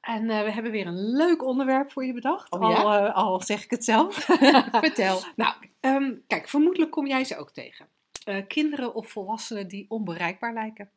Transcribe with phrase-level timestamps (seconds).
[0.00, 2.50] En eh, we hebben weer een leuk onderwerp voor je bedacht.
[2.50, 4.14] Oh, al, eh, al zeg ik het zelf.
[4.70, 5.22] Vertel.
[5.36, 7.88] nou, ehm, kijk, vermoedelijk kom jij ze ook tegen.
[8.24, 10.90] Eh, kinderen of volwassenen die onbereikbaar lijken.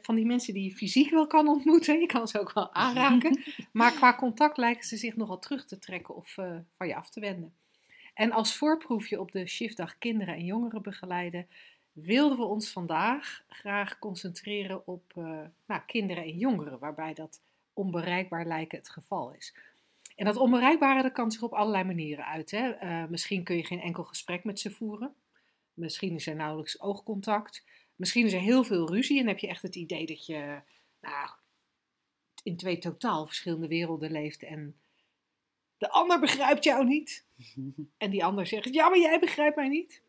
[0.00, 2.00] Van die mensen die je fysiek wel kan ontmoeten.
[2.00, 3.42] Je kan ze ook wel aanraken.
[3.72, 6.32] maar qua contact lijken ze zich nogal terug te trekken of
[6.76, 7.54] van je af te wenden.
[8.14, 11.46] En als voorproefje op de shiftdag kinderen en jongeren begeleiden,
[11.92, 15.12] wilden we ons vandaag graag concentreren op
[15.66, 17.40] nou, kinderen en jongeren, waarbij dat
[17.76, 19.54] onbereikbaar lijken het geval is.
[20.16, 22.78] En dat onbereikbare dat kan zich op allerlei manieren uiten.
[22.82, 25.14] Uh, misschien kun je geen enkel gesprek met ze voeren.
[25.74, 27.64] Misschien is er nauwelijks oogcontact.
[27.96, 30.60] Misschien is er heel veel ruzie en heb je echt het idee dat je
[31.00, 31.30] nou,
[32.42, 34.76] in twee totaal verschillende werelden leeft en
[35.78, 37.24] de ander begrijpt jou niet.
[37.96, 40.02] En die ander zegt, ja, maar jij begrijpt mij niet.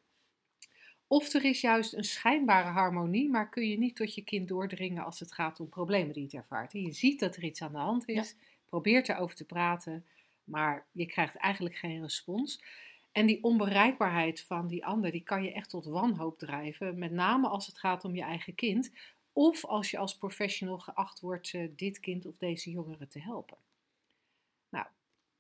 [1.08, 5.06] Of er is juist een schijnbare harmonie, maar kun je niet tot je kind doordringen
[5.06, 6.72] als het gaat om problemen die het ervaart.
[6.72, 8.46] Je ziet dat er iets aan de hand is, ja.
[8.66, 10.06] probeert erover te praten,
[10.44, 12.64] maar je krijgt eigenlijk geen respons.
[13.12, 17.48] En die onbereikbaarheid van die ander, die kan je echt tot wanhoop drijven, met name
[17.48, 18.92] als het gaat om je eigen kind.
[19.34, 23.58] Of als je als professional geacht wordt uh, dit kind of deze jongere te helpen.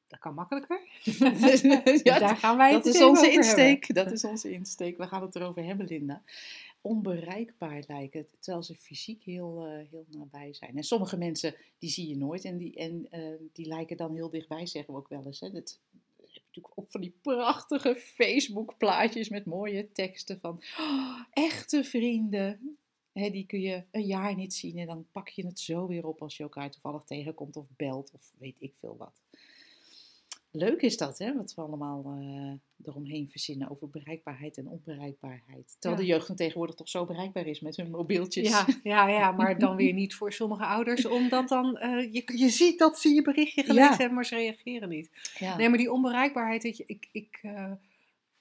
[0.07, 0.81] Dat kan makkelijker.
[2.03, 3.85] ja, daar gaan wij het dat is onze insteek.
[3.85, 4.03] Hebben.
[4.05, 4.97] Dat is onze insteek.
[4.97, 6.21] We gaan het erover hebben, Linda.
[6.81, 10.77] Onbereikbaar lijken, terwijl ze fysiek heel, uh, heel nabij zijn.
[10.77, 14.29] En sommige mensen, die zie je nooit en die, en, uh, die lijken dan heel
[14.29, 15.39] dichtbij, zeggen we ook wel eens.
[15.39, 15.51] Hè.
[15.51, 15.79] Dat,
[16.57, 22.77] natuurlijk ook van die prachtige Facebook-plaatjes met mooie teksten van oh, echte vrienden.
[23.11, 26.05] He, die kun je een jaar niet zien en dan pak je het zo weer
[26.05, 29.21] op als je elkaar toevallig tegenkomt of belt of weet ik veel wat.
[30.57, 32.53] Leuk is dat, hè, wat we allemaal uh,
[32.85, 35.75] eromheen verzinnen over bereikbaarheid en onbereikbaarheid.
[35.79, 36.07] Terwijl ja.
[36.07, 38.49] de jeugd van tegenwoordig toch zo bereikbaar is met hun mobieltjes.
[38.49, 42.49] Ja, ja, ja maar dan weer niet voor sommige ouders, omdat dan uh, je, je
[42.49, 43.97] ziet dat ze je berichtje gelezen ja.
[43.97, 45.09] hebben, maar ze reageren niet.
[45.37, 45.57] Ja.
[45.57, 47.71] Nee, maar die onbereikbaarheid, weet je, ik, ik uh,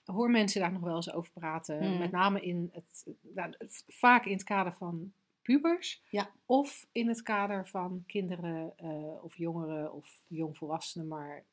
[0.05, 1.79] hoor mensen daar nog wel eens over praten.
[1.79, 1.93] Hmm.
[1.93, 1.99] Mm.
[1.99, 3.55] Met name in het, nou,
[3.87, 5.13] vaak in het kader van
[5.43, 6.03] pubers.
[6.11, 6.31] Ja.
[6.47, 11.45] Of in het kader van kinderen uh, of jongeren of jongvolwassenen, maar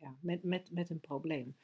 [0.00, 1.56] ja, met, met, met een probleem.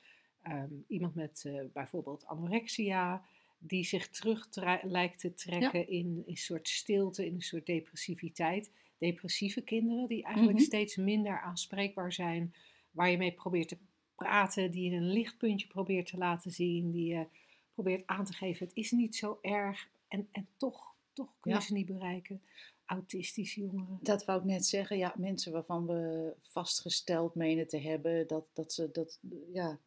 [0.49, 3.25] Um, iemand met uh, bijvoorbeeld anorexia,
[3.59, 4.49] die zich terug
[4.83, 5.87] lijkt te trekken ja.
[5.87, 8.71] in een soort stilte, in een soort depressiviteit.
[8.99, 10.51] Depressieve kinderen die eigenlijk Mhm.
[10.53, 10.67] mm -hmm.
[10.67, 12.55] steeds minder aanspreekbaar zijn,
[12.91, 13.79] waar je mee probeert te
[14.15, 17.27] praten, die je een lichtpuntje probeert te laten zien, die je
[17.75, 21.57] probeert aan te geven, het is niet zo erg en, en toch, toch kun je
[21.59, 21.65] Ja.
[21.65, 22.43] ze niet bereiken.
[22.93, 23.99] Autistische jongeren.
[24.03, 24.99] Dat wou ik net zeggen.
[24.99, 29.19] Ja, mensen waarvan we vastgesteld menen te hebben dat, dat ze dat,
[29.53, 29.79] ja,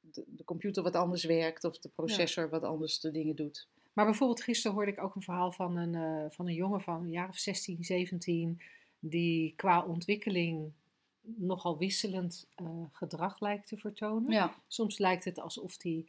[0.00, 3.68] de, de computer wat anders werkt of de processor wat anders de dingen doet.
[3.92, 7.02] Maar bijvoorbeeld gisteren hoorde ik ook een verhaal van een, uh, van een jongen van
[7.02, 8.60] een jaar of 16, 17,
[8.98, 10.72] die qua ontwikkeling
[11.20, 14.32] nogal wisselend uh, gedrag lijkt te vertonen.
[14.32, 14.54] Ja.
[14.68, 16.04] Soms lijkt het alsof hij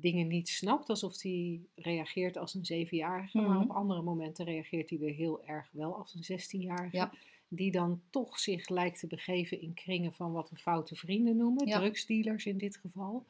[0.00, 3.48] dingen niet snapt, alsof hij reageert als een zevenjarige, Mhm.
[3.48, 6.96] maar op andere momenten reageert hij weer heel erg wel als een zestienjarige.
[6.96, 7.12] Ja.
[7.48, 11.66] Die dan toch zich lijkt te begeven in kringen van wat we foute vrienden noemen,
[11.66, 11.78] Ja.
[11.78, 13.26] drugsdealers in dit geval.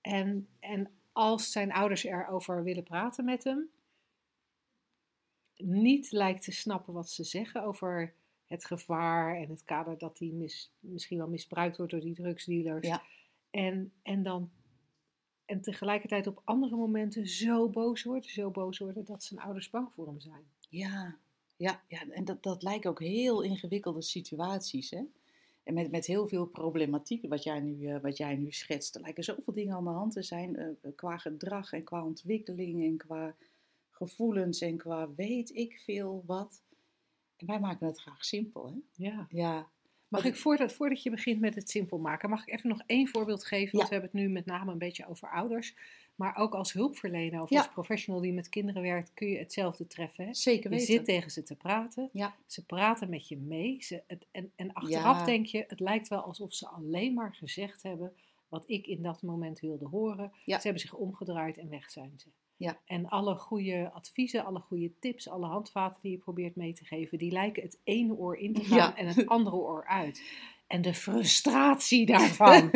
[0.00, 3.70] En, en als zijn ouders erover willen praten met hem,
[5.56, 8.14] niet lijkt te snappen wat ze zeggen over
[8.46, 12.86] het gevaar en het kader dat hij mis, misschien wel misbruikt wordt door die drugsdealers.
[12.86, 13.02] Ja.
[13.50, 14.50] En, en dan
[15.52, 19.92] en tegelijkertijd op andere momenten zo boos worden, zo boos worden dat zijn ouders bang
[19.92, 20.44] voor hem zijn.
[20.68, 21.16] Ja,
[21.56, 22.08] ja, ja.
[22.10, 24.90] en dat, dat lijken ook heel ingewikkelde situaties.
[24.90, 25.02] Hè?
[25.62, 28.94] En met, met heel veel problematiek, wat jij, nu, uh, wat jij nu schetst.
[28.94, 32.84] Er lijken zoveel dingen aan de hand te zijn uh, qua gedrag en qua ontwikkeling
[32.84, 33.34] en qua
[33.90, 36.62] gevoelens en qua weet ik veel wat.
[37.36, 38.78] En wij maken het graag simpel, hè?
[38.94, 39.26] Ja.
[39.30, 39.70] Ja.
[40.12, 43.08] Mag ik, voordat, voordat je begint met het simpel maken, mag ik even nog één
[43.08, 43.76] voorbeeld geven?
[43.76, 45.74] Want we hebben het nu met name een beetje over ouders.
[46.14, 47.58] Maar ook als hulpverlener of Ja.
[47.58, 50.24] als professional die met kinderen werkt, kun je hetzelfde treffen.
[50.26, 50.34] Hè?
[50.34, 50.94] Zeker Je weten.
[50.94, 52.08] zit tegen ze te praten.
[52.12, 52.34] Ja.
[52.46, 53.76] Ze praten met je mee.
[53.82, 55.24] Ze, het, en, en achteraf Ja.
[55.24, 58.12] denk je, het lijkt wel alsof ze alleen maar gezegd hebben
[58.48, 60.32] wat ik in dat moment wilde horen.
[60.44, 60.56] Ja.
[60.56, 62.28] Ze hebben zich omgedraaid en weg zijn ze.
[62.62, 62.80] Ja.
[62.84, 67.18] En alle goede adviezen, alle goede tips, alle handvaten die je probeert mee te geven,
[67.18, 68.96] die lijken het ene oor in te gaan Ja.
[68.96, 70.22] en het andere oor uit.
[70.66, 72.70] en de frustratie daarvan.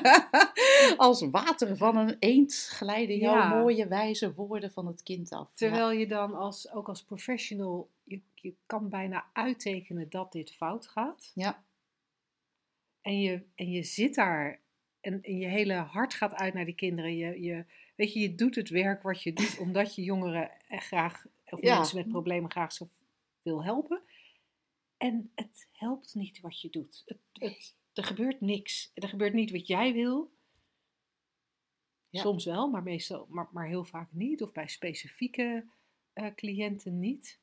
[0.96, 5.48] als water van een eend glijden jouw mooie wijze woorden van het kind af.
[5.54, 10.86] Terwijl je dan als, ook als professional, je, je kan bijna uittekenen dat dit fout
[10.88, 11.32] gaat.
[11.34, 11.64] Ja.
[13.00, 14.60] En je, en je zit daar
[15.06, 17.16] en, en je hele hart gaat uit naar die kinderen.
[17.16, 17.64] Je, je,
[17.94, 21.96] weet je, je doet het werk wat je doet omdat je jongeren graag, of mensen
[21.96, 22.88] met problemen graag zo
[23.42, 24.02] wil helpen.
[24.96, 27.02] En het helpt niet wat je doet.
[27.06, 28.90] Het, het, er gebeurt niks.
[28.94, 30.34] Er gebeurt niet wat jij wil.
[32.10, 34.42] Soms wel, maar, meestal, maar, maar heel vaak niet.
[34.42, 35.66] Of bij specifieke
[36.14, 37.40] uh, cliënten niet.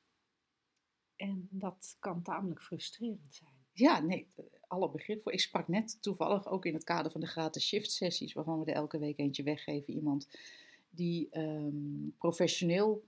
[1.15, 3.53] En dat kan tamelijk frustrerend zijn.
[3.73, 4.27] Ja, nee,
[4.73, 5.31] alle begrip voor.
[5.31, 8.71] Ik sprak net toevallig ook in het kader van de gratis shift sessies, waarvan we
[8.71, 9.93] er elke week eentje weggeven.
[9.93, 10.27] Iemand
[10.89, 13.03] die um, professioneel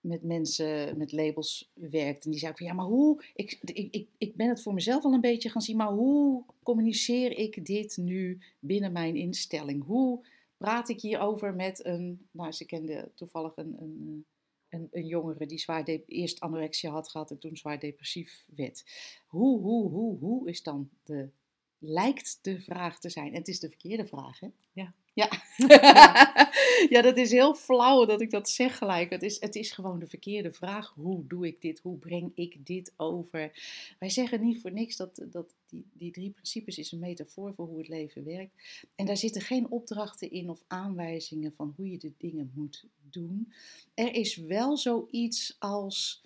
[0.00, 2.24] met mensen met labels werkt.
[2.24, 5.04] En die zei van ja, maar hoe, ik, ik, ik, ik ben het voor mezelf
[5.04, 9.84] al een beetje gaan zien, maar hoe communiceer ik dit nu binnen mijn instelling?
[9.84, 10.26] Hoe
[10.56, 14.24] praat ik hierover met een, nou ze kende toevallig een, een,
[14.74, 18.84] een, een jongere die zwaar eerst anorexia had gehad en toen zwaar depressief werd.
[19.26, 21.30] Hoe, hoe, hoe, hoe is dan de,
[21.78, 23.32] lijkt de vraag te zijn.
[23.32, 24.48] En het is de verkeerde vraag, hè?
[24.72, 24.94] Ja.
[25.14, 25.28] Ja.
[26.94, 29.10] ja, dat is heel flauw dat ik dat zeg gelijk.
[29.10, 30.92] Het is, het is gewoon de verkeerde vraag.
[30.96, 31.80] Hoe doe ik dit?
[31.82, 33.52] Hoe breng ik dit over?
[33.98, 37.66] Wij zeggen niet voor niks dat, dat die, die drie principes is een metafoor voor
[37.66, 38.54] hoe het leven werkt.
[38.94, 43.52] En daar zitten geen opdrachten in of aanwijzingen van hoe je de dingen moet doen.
[43.94, 46.22] Er is wel zoiets als,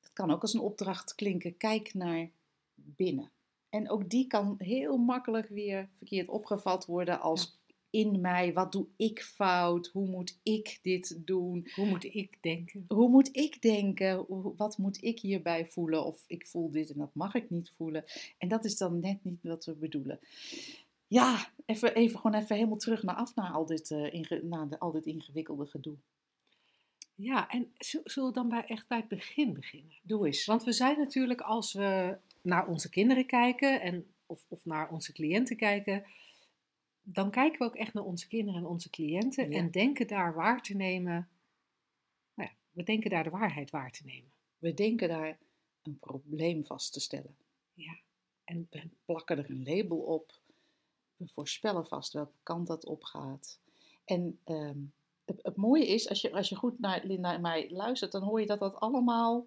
[0.00, 2.30] dat kan ook als een opdracht klinken, kijk naar
[2.74, 3.30] binnen.
[3.68, 7.55] En ook die kan heel makkelijk weer verkeerd opgevat worden als
[7.96, 8.52] in mij?
[8.52, 9.86] Wat doe ik fout?
[9.86, 11.68] Hoe moet ik dit doen?
[11.74, 12.84] Hoe moet ik denken?
[12.88, 14.26] Hoe moet ik denken?
[14.56, 16.04] Wat moet ik hierbij voelen?
[16.04, 18.04] Of ik voel dit en dat mag ik niet voelen.
[18.38, 20.18] En dat is dan net niet wat we bedoelen.
[21.06, 24.78] Ja, even, even gewoon even helemaal terug naar af naar al dit, uh, naar de,
[24.78, 25.96] al dit ingewikkelde gedoe.
[27.14, 27.72] Ja, en
[28.04, 29.92] zullen we dan bij, echt bij het begin beginnen?
[30.02, 30.44] Doe eens.
[30.44, 35.12] Want we zijn natuurlijk als we naar onze kinderen kijken en, of, of naar onze
[35.12, 36.04] cliënten kijken,
[37.08, 40.62] dan kijken we ook echt naar onze kinderen en onze cliënten en denken daar waar
[40.62, 41.28] te nemen.
[42.34, 44.30] Nou ja, we denken daar de waarheid waar te nemen.
[44.58, 45.38] We denken daar
[45.82, 47.36] een probleem vast te stellen.
[47.74, 47.98] Ja.
[48.44, 50.40] En we plakken er een label op.
[51.16, 53.58] We voorspellen vast welke kant dat op gaat.
[54.04, 54.78] En ehm,
[55.24, 58.22] het, het, mooie is, als je, als je goed naar Linda en mij luistert, dan
[58.22, 59.46] hoor je dat dat allemaal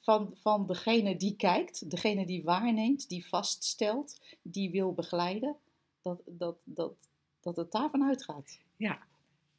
[0.00, 5.56] van, van degene die kijkt, degene die waarneemt, die vaststelt, die wil begeleiden,
[6.02, 6.92] dat, dat, dat,
[7.40, 8.58] dat het daarvan uitgaat.
[8.76, 8.98] Ja,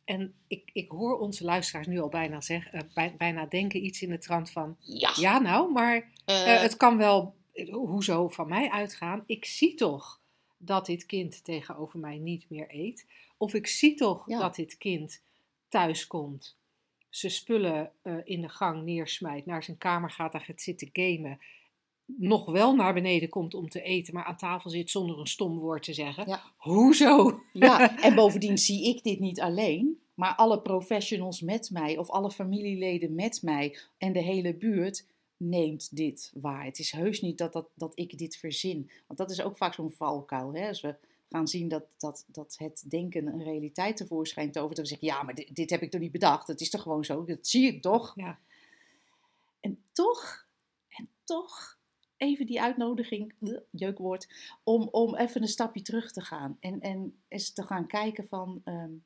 [0.03, 4.09] en ik, ik hoor onze luisteraars nu al bijna, zeggen, uh, bijna denken iets in
[4.09, 4.75] de trant van...
[4.79, 5.95] Ja, ja nou, maar
[6.25, 7.35] uh, het kan wel,
[7.71, 9.23] hoezo, van mij uitgaan.
[9.25, 10.21] Ik zie toch
[10.57, 13.05] dat dit kind tegenover mij niet meer eet.
[13.37, 14.39] Of ik zie toch ja.
[14.39, 15.21] dat dit kind
[15.69, 16.59] thuis komt
[17.11, 21.39] zijn spullen uh, in de gang neersmijt, naar zijn kamer gaat, daar gaat zitten gamen,
[22.05, 25.59] nog wel naar beneden komt om te eten, maar aan tafel zit zonder een stom
[25.59, 26.27] woord te zeggen.
[26.27, 26.41] Ja.
[26.57, 27.41] Hoezo?
[27.53, 32.31] Ja, en bovendien zie ik dit niet alleen, maar alle professionals met mij of alle
[32.31, 35.05] familieleden met mij en de hele buurt
[35.37, 36.65] neemt dit waar.
[36.65, 38.91] Het is heus niet dat, dat, dat ik dit verzin.
[39.07, 40.53] Want dat is ook vaak zo'n valkuil.
[40.53, 40.67] Hè?
[40.67, 40.95] Als we
[41.31, 44.75] gaan zien dat, dat, dat het denken een realiteit tevoorschijn tovert.
[44.75, 46.47] Dat we zeggen, ja, maar dit, dit, heb ik toch niet bedacht.
[46.47, 48.13] Het is toch gewoon zo, dat zie ik toch.
[48.15, 48.39] Ja.
[49.59, 50.45] En toch,
[50.89, 51.77] en toch,
[52.17, 53.33] even die uitnodiging,
[53.69, 54.29] jeukwoord,
[54.63, 56.57] om, om even een stapje terug te gaan.
[56.59, 59.03] En, en eens te gaan kijken van, um,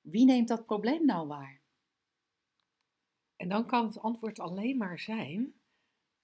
[0.00, 1.60] wie neemt dat probleem nou waar?
[3.36, 5.54] En dan kan het antwoord alleen maar zijn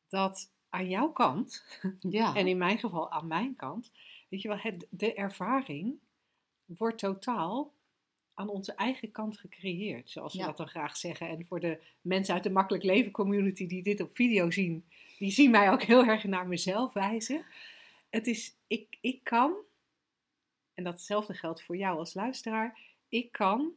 [0.08, 1.64] dat aan jouw kant,
[2.00, 2.34] ja.
[2.38, 3.90] en in mijn geval aan mijn kant,
[4.32, 5.98] Weet je wel, het, de ervaring
[6.64, 7.72] wordt totaal
[8.34, 11.28] aan onze eigen kant gecreëerd, zoals we dat dan graag zeggen.
[11.28, 14.84] En voor de mensen uit de Makkelijk Leven community die dit op video zien,
[15.18, 17.44] die zien mij ook heel erg naar mezelf wijzen.
[18.10, 19.54] Het is, ik, ik kan,
[20.74, 23.72] en datzelfde geldt voor jou als luisteraar, ik kan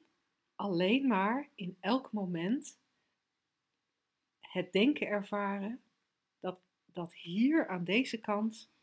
[0.55, 2.77] alleen maar in elk moment
[4.39, 5.81] het denken ervaren
[6.39, 8.73] dat, dat hier aan deze kant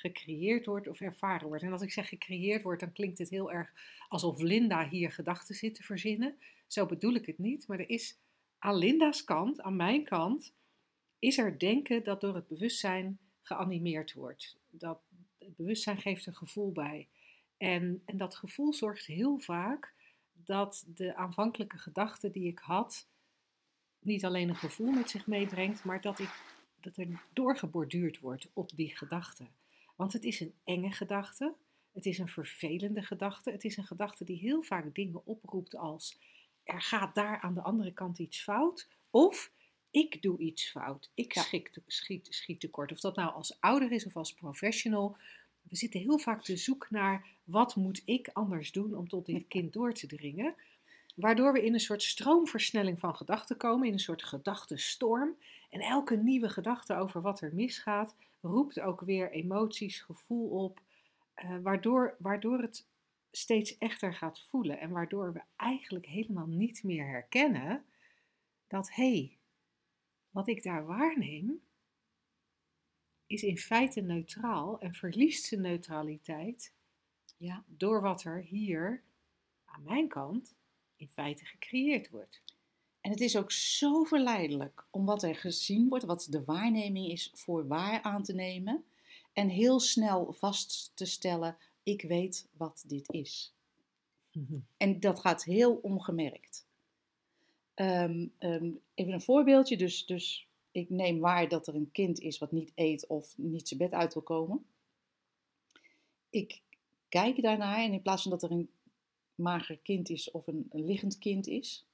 [0.00, 1.62] gecreëerd wordt of ervaren wordt.
[1.62, 3.72] En als ik zeg gecreëerd wordt, dan klinkt het heel erg
[4.08, 6.38] alsof Linda hier gedachten zit te verzinnen.
[6.66, 8.18] Zo bedoel ik het niet, maar er is
[8.58, 10.52] aan Linda's kant, aan mijn kant,
[11.18, 14.56] is er denken dat door het bewustzijn geanimeerd wordt.
[14.70, 15.00] Dat
[15.38, 17.08] het bewustzijn geeft een gevoel bij.
[17.56, 19.92] En, en dat gevoel zorgt heel vaak
[20.32, 23.08] dat de aanvankelijke gedachte die ik had,
[24.00, 28.70] niet alleen een gevoel met zich meebrengt, maar dat ik dat er doorgeborduurd wordt op
[28.76, 29.46] die gedachte.
[30.00, 31.54] Want het is een enge gedachte,
[31.92, 36.18] het is een vervelende gedachte, het is een gedachte die heel vaak dingen oproept als
[36.64, 39.52] er gaat daar aan de andere kant iets fout, of
[39.90, 42.92] ik doe iets fout, ik schiet, schiet, schiet tekort.
[42.92, 45.16] Of dat nou als ouder is of als professional.
[45.62, 49.44] We zitten heel vaak te zoeken naar wat moet ik anders doen om tot dit
[49.48, 50.54] kind door te dringen.
[51.14, 55.36] Waardoor we in een soort stroomversnelling van gedachten komen, in een soort gedachtenstorm.
[55.70, 60.80] En elke nieuwe gedachte over wat er misgaat, roept ook weer emoties, gevoel op.
[61.44, 62.88] Uh, waardoor, waardoor het
[63.30, 64.80] steeds echter gaat voelen.
[64.80, 67.84] En waardoor we eigenlijk helemaal niet meer herkennen
[68.66, 69.38] dat hé, hey,
[70.30, 71.62] wat ik daar waarneem,
[73.26, 76.74] is in feite neutraal en verliest zijn neutraliteit
[77.36, 77.64] ja.
[77.66, 79.02] door wat er hier
[79.64, 80.54] aan mijn kant
[80.96, 82.42] in feite gecreëerd wordt.
[83.00, 87.30] En het is ook zo verleidelijk om wat er gezien wordt, wat de waarneming is,
[87.34, 88.84] voor waar aan te nemen.
[89.32, 93.52] En heel snel vast te stellen: ik weet wat dit is.
[94.76, 96.66] En dat gaat heel ongemerkt.
[97.74, 99.76] Ehm, ehm, even een voorbeeldje.
[99.76, 103.68] Dus, dus ik neem waar dat er een kind is wat niet eet of niet
[103.68, 104.64] zijn bed uit wil komen.
[106.30, 106.60] Ik
[107.08, 108.70] kijk daarnaar en in plaats van dat er een
[109.34, 111.86] mager kind is of een, een liggend kind is,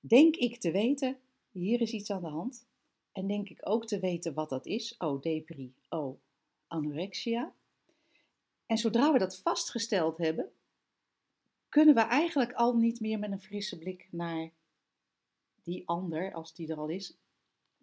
[0.00, 1.18] denk ik te weten,
[1.50, 2.68] hier is iets aan de hand.
[3.12, 4.96] En denk ik ook te weten wat dat is.
[4.98, 5.74] Oh, depri.
[5.88, 6.20] Oh,
[6.66, 7.54] anorexia.
[8.66, 10.52] En zodra we dat vastgesteld hebben,
[11.68, 14.50] kunnen we eigenlijk al niet meer met een frisse blik naar
[15.62, 17.16] die ander, als die er al is,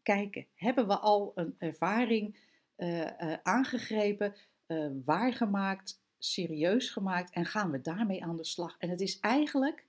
[0.03, 0.47] kijken.
[0.55, 2.35] Hebben we al een ervaring
[2.77, 4.35] uh, aangegrepen,
[4.67, 8.75] uh, waargemaakt, serieus gemaakt en gaan we daarmee aan de slag?
[8.79, 9.85] En het is eigenlijk,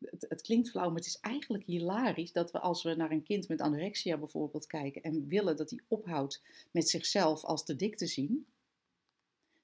[0.00, 3.22] het, het, klinkt flauw, maar het is eigenlijk hilarisch dat we als we naar een
[3.22, 7.96] kind met anorexia bijvoorbeeld kijken en willen dat hij ophoudt met zichzelf als te dik
[7.96, 8.46] te zien,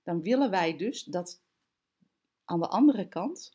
[0.03, 1.41] dan willen wij dus dat
[2.45, 3.53] aan de andere kant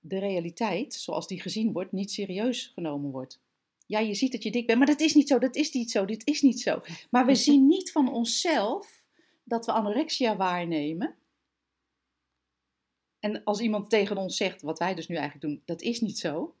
[0.00, 3.40] de realiteit, zoals die gezien wordt, niet serieus genomen wordt.
[3.86, 5.90] Ja, je ziet dat je dik bent, maar dat is niet zo, dat is niet
[5.90, 6.80] zo, dit is niet zo.
[7.10, 9.04] Maar we zien niet van onszelf
[9.44, 11.14] dat we anorexia waarnemen.
[13.22, 16.18] En als iemand tegen ons zegt, wat wij dus nu eigenlijk doen, dat is niet
[16.18, 16.54] zo.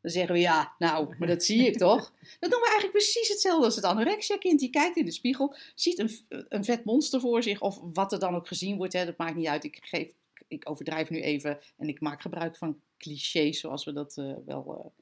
[0.00, 2.12] Dan zeggen we ja, nou, maar dat zie ik toch?
[2.40, 4.60] Dan doen we eigenlijk precies hetzelfde als het anorexia-kind.
[4.60, 6.10] Die kijkt in de spiegel, ziet een,
[6.48, 8.92] een vet monster voor zich, of wat er dan ook gezien wordt.
[8.92, 9.64] Hè, dat maakt niet uit.
[9.64, 10.12] Ik geef
[10.48, 14.92] ik overdrijf nu even en ik maak gebruik van clichés zoals we dat uh, wel,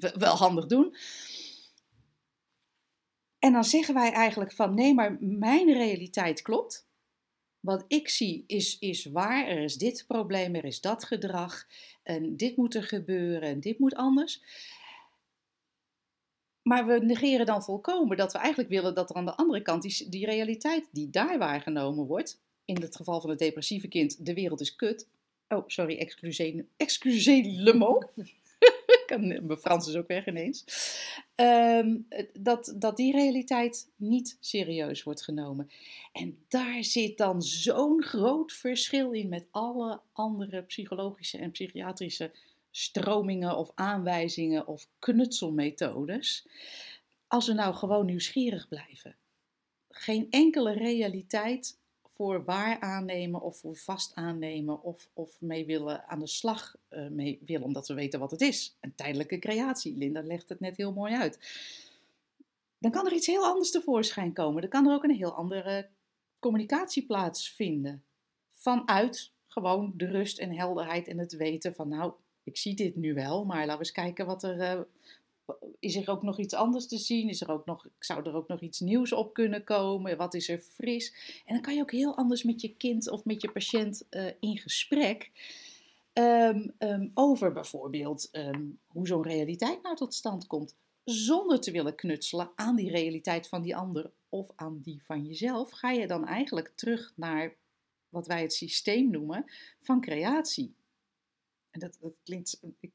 [0.00, 0.96] uh, wel handig doen.
[3.38, 6.86] En dan zeggen wij eigenlijk van nee, maar mijn realiteit klopt.
[7.62, 11.66] Wat ik zie is, is waar, er is dit probleem, er is dat gedrag
[12.02, 14.42] en dit moet er gebeuren en dit moet anders.
[16.62, 19.82] Maar we negeren dan volkomen dat we eigenlijk willen dat er aan de andere kant
[19.82, 24.34] die, die realiteit die daar waargenomen wordt, in het geval van het depressieve kind, de
[24.34, 25.08] wereld is kut.
[25.48, 28.06] Oh, sorry, excusez, excusez le mot.
[29.18, 30.64] Mijn Frans is ook weg ineens.
[31.34, 31.96] Ehm,
[32.32, 35.70] dat, dat die realiteit niet serieus wordt genomen.
[36.12, 42.30] En daar zit dan zo'n groot verschil in met alle andere psychologische en psychiatrische
[42.70, 46.46] stromingen of aanwijzingen of knutselmethodes.
[47.26, 49.16] Als we nou gewoon nieuwsgierig blijven.
[49.90, 51.80] Geen enkele realiteit
[52.12, 57.08] voor waar aannemen of voor vast aannemen of, of mee willen aan de slag uh,
[57.08, 58.76] mee willen, omdat we weten wat het is.
[58.80, 59.96] Een tijdelijke creatie.
[59.96, 61.38] Linda legt het net heel mooi uit.
[62.78, 64.60] Dan kan er iets heel anders tevoorschijn komen.
[64.60, 65.88] Dan kan er ook een heel andere
[66.38, 68.02] communicatie plaatsvinden.
[68.50, 73.14] Vanuit gewoon de rust en helderheid en het weten van nou, ik zie dit nu
[73.14, 74.80] wel, maar laten we eens kijken wat er, uh,
[75.78, 77.28] is er ook nog iets anders te zien?
[77.28, 80.16] Is er ook nog, zou er ook nog iets nieuws op kunnen komen?
[80.16, 81.14] Wat is er fris?
[81.46, 84.30] En dan kan je ook heel anders met je kind of met je patiënt uh,
[84.40, 85.30] in gesprek.
[86.12, 90.76] Um, um, over bijvoorbeeld um, hoe zo'n realiteit nou tot stand komt.
[91.04, 95.70] Zonder te willen knutselen aan die realiteit van die ander of aan die van jezelf,
[95.70, 97.54] ga je dan eigenlijk terug naar
[98.08, 99.44] wat wij het systeem noemen
[99.80, 100.74] van creatie.
[101.70, 102.90] En dat, dat klinkt, ik,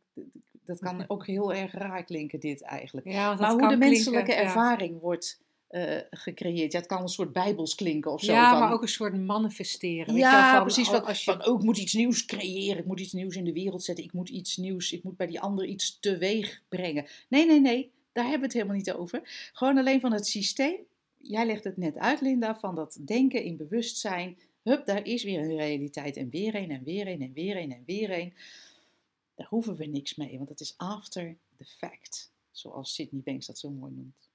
[0.68, 3.08] dat kan ook heel erg raar klinken, dit eigenlijk.
[3.08, 6.72] Ja, maar hoe de menselijke ervaring wordt uh, gecreëerd.
[6.72, 8.32] Ja, het kan een soort bijbels klinken of zo.
[8.32, 10.16] Ja, van, maar ook een soort manifesteren.
[10.16, 10.90] Ja, van, precies.
[10.90, 11.32] Van, als je...
[11.32, 12.78] van, oh, ik moet iets nieuws creëren.
[12.78, 14.04] Ik moet iets nieuws in de wereld zetten.
[14.04, 17.06] Ik moet iets nieuws, ik moet bij die ander iets teweeg brengen.
[17.30, 17.92] Nee, nee, nee.
[18.12, 19.50] Daar hebben we het helemaal niet over.
[19.54, 20.76] Gewoon alleen van het systeem.
[21.18, 24.38] Jij legt het net uit, Linda, van dat denken in bewustzijn.
[24.64, 26.18] Hup, daar is weer een realiteit.
[26.18, 28.34] En weer een, en weer een, en weer een, en weer een.
[29.38, 33.60] Daar hoeven we niks mee, want het is after the fact, zoals Sydney Banks dat
[33.60, 34.30] zo mooi noemt.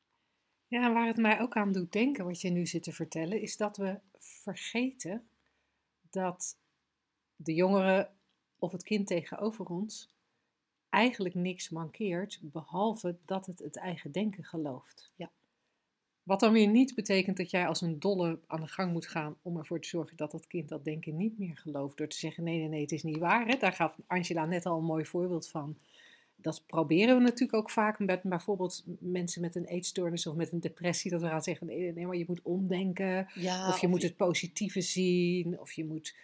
[0.66, 3.56] Ja, waar het mij ook aan doet denken, wat je nu zit te vertellen, is
[3.56, 5.28] dat we vergeten
[6.11, 6.56] dat
[7.37, 8.11] de jongere
[8.59, 10.09] of het kind tegenover ons
[10.88, 15.11] eigenlijk niks mankeert, behalve dat het het eigen denken gelooft.
[15.16, 15.30] Ja.
[16.23, 19.37] Wat dan weer niet betekent dat jij als een dolle aan de gang moet gaan
[19.43, 21.97] om ervoor te zorgen dat dat kind dat denken niet meer gelooft.
[21.97, 23.47] Door te zeggen: nee, nee, nee, het is niet waar.
[23.47, 23.57] Hè?
[23.57, 25.79] Daar gaf Angela net al een mooi voorbeeld van.
[26.37, 30.61] Dat proberen we natuurlijk ook vaak met bijvoorbeeld mensen met een eetstoornis of met een
[30.61, 31.11] depressie.
[31.11, 33.26] Dat we gaan zeggen: nee, nee, maar je moet omdenken.
[33.69, 35.61] of je moet het positieve zien.
[35.61, 36.17] Of je moet,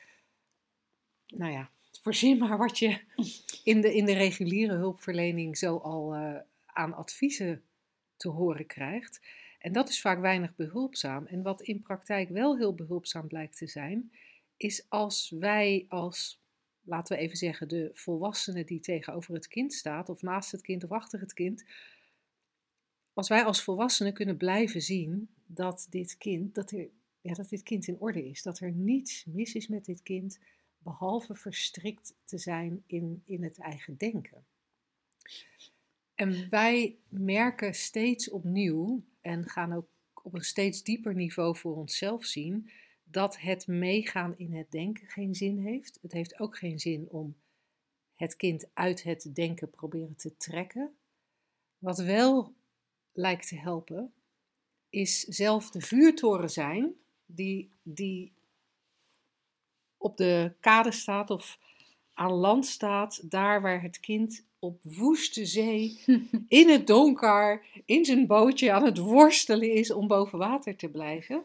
[1.27, 3.01] nou ja, voorzien maar wat je
[3.65, 6.37] in de, in de reguliere hulpverlening zo al uh,
[6.67, 7.63] aan adviezen
[8.17, 9.21] te horen krijgt.
[9.69, 11.27] En dat is vaak weinig behulpzaam.
[11.27, 14.13] En wat in praktijk wel heel behulpzaam blijkt te zijn,
[14.57, 16.43] is als wij als,
[16.83, 20.85] laten we even zeggen, de volwassene die tegenover het kind staat, of naast het kind
[20.85, 21.65] of achter het kind,
[23.13, 26.89] als wij als volwassenen kunnen blijven zien dat dit kind, dat, er,
[27.21, 30.39] ja, dat dit kind in orde is, dat er niets mis is met dit kind,
[30.79, 34.45] behalve verstrikt te zijn in, in het eigen denken.
[36.15, 39.89] En wij merken steeds opnieuw en gaan ook
[40.23, 42.71] op een steeds dieper niveau voor onszelf zien
[43.05, 45.99] dat het meegaan in het denken geen zin heeft.
[46.03, 47.37] Het heeft ook geen zin om
[48.15, 50.97] het kind uit het denken proberen te trekken.
[51.79, 52.55] Wat wel
[53.13, 54.13] lijkt te helpen,
[54.91, 56.95] is zelf de vuurtoren zijn
[57.27, 58.33] die, die
[59.97, 61.59] op de kade staat of
[62.13, 65.99] aan land staat, daar waar het kind op woeste zee,
[66.49, 71.45] in het donker, in zijn bootje aan het worstelen is om boven water te blijven.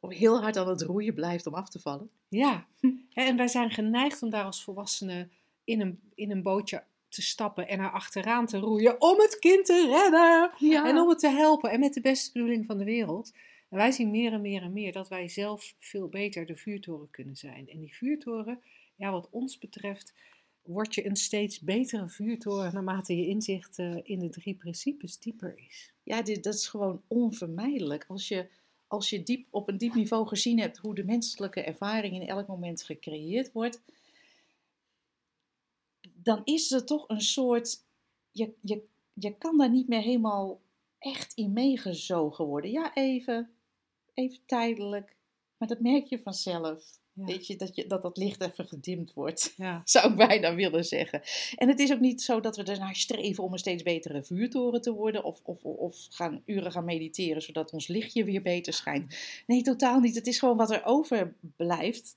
[0.00, 2.10] Of heel hard aan het roeien blijft om af te vallen.
[2.28, 2.66] Ja,
[3.12, 5.30] en wij zijn geneigd om daar als volwassenen
[5.64, 9.66] in een, in een bootje te stappen en er achteraan te roeien om het kind
[9.66, 10.88] te redden ja.
[10.88, 13.32] en om het te helpen en met de beste bedoeling van de wereld.
[13.68, 17.10] En wij zien meer en meer en meer dat wij zelf veel beter de vuurtoren
[17.10, 17.68] kunnen zijn.
[17.68, 18.60] En die vuurtoren,
[18.96, 20.14] ja, wat ons betreft,
[20.62, 25.58] word je een steeds betere vuurtoren naarmate je inzicht uh, in de drie principes dieper
[25.58, 25.92] is.
[26.02, 28.04] Ja, dit, dat is gewoon onvermijdelijk.
[28.08, 28.48] Als je,
[28.86, 32.46] als je diep, op een diep niveau gezien hebt hoe de menselijke ervaring in elk
[32.46, 33.82] moment gecreëerd wordt,
[36.14, 37.84] dan is er toch een soort.
[38.30, 40.60] Je, je, je kan daar niet meer helemaal
[40.98, 42.70] echt in meegezogen worden.
[42.70, 43.50] Ja, even,
[44.14, 45.16] even tijdelijk.
[45.56, 47.00] Maar dat merk je vanzelf.
[47.14, 49.82] Weet je dat, je, dat dat licht even gedimd wordt, ja.
[49.84, 51.22] zou ik bijna willen zeggen.
[51.56, 54.80] En het is ook niet zo dat we ernaar streven om een steeds betere vuurtoren
[54.80, 55.24] te worden.
[55.24, 59.16] Of, of, of gaan uren gaan mediteren zodat ons lichtje weer beter schijnt.
[59.46, 60.14] Nee, totaal niet.
[60.14, 62.16] Het is gewoon wat er overblijft.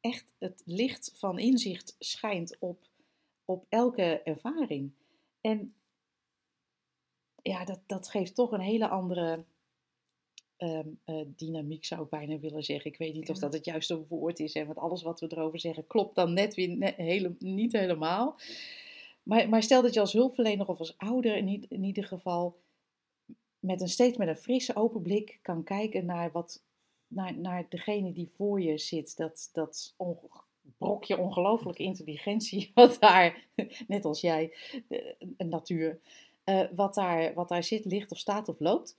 [0.00, 2.88] Echt het licht van inzicht schijnt op,
[3.44, 4.90] op elke ervaring.
[5.40, 5.74] En
[7.42, 9.44] ja, dat, dat geeft toch een hele andere
[10.62, 12.90] Ehm, eh, dynamiek zou ik bijna willen zeggen.
[12.90, 14.52] Ik weet niet of dat het juiste woord is.
[14.52, 18.36] En want alles wat we erover zeggen klopt dan net weer hele, niet helemaal.
[19.22, 22.56] Maar, maar, stel dat je als hulpverlener of als ouder in, in, ieder geval
[23.58, 26.62] met een steeds met een frisse open blik kan kijken naar, wat,
[27.06, 29.16] naar, naar degene die voor je zit.
[29.16, 29.94] Dat, dat
[30.78, 33.46] brokje ongelooflijke intelligentie, wat daar,
[33.86, 34.52] net als jij,
[35.36, 36.00] een natuur,
[36.44, 38.96] uh, wat, daar, wat daar zit, ligt of staat of loopt.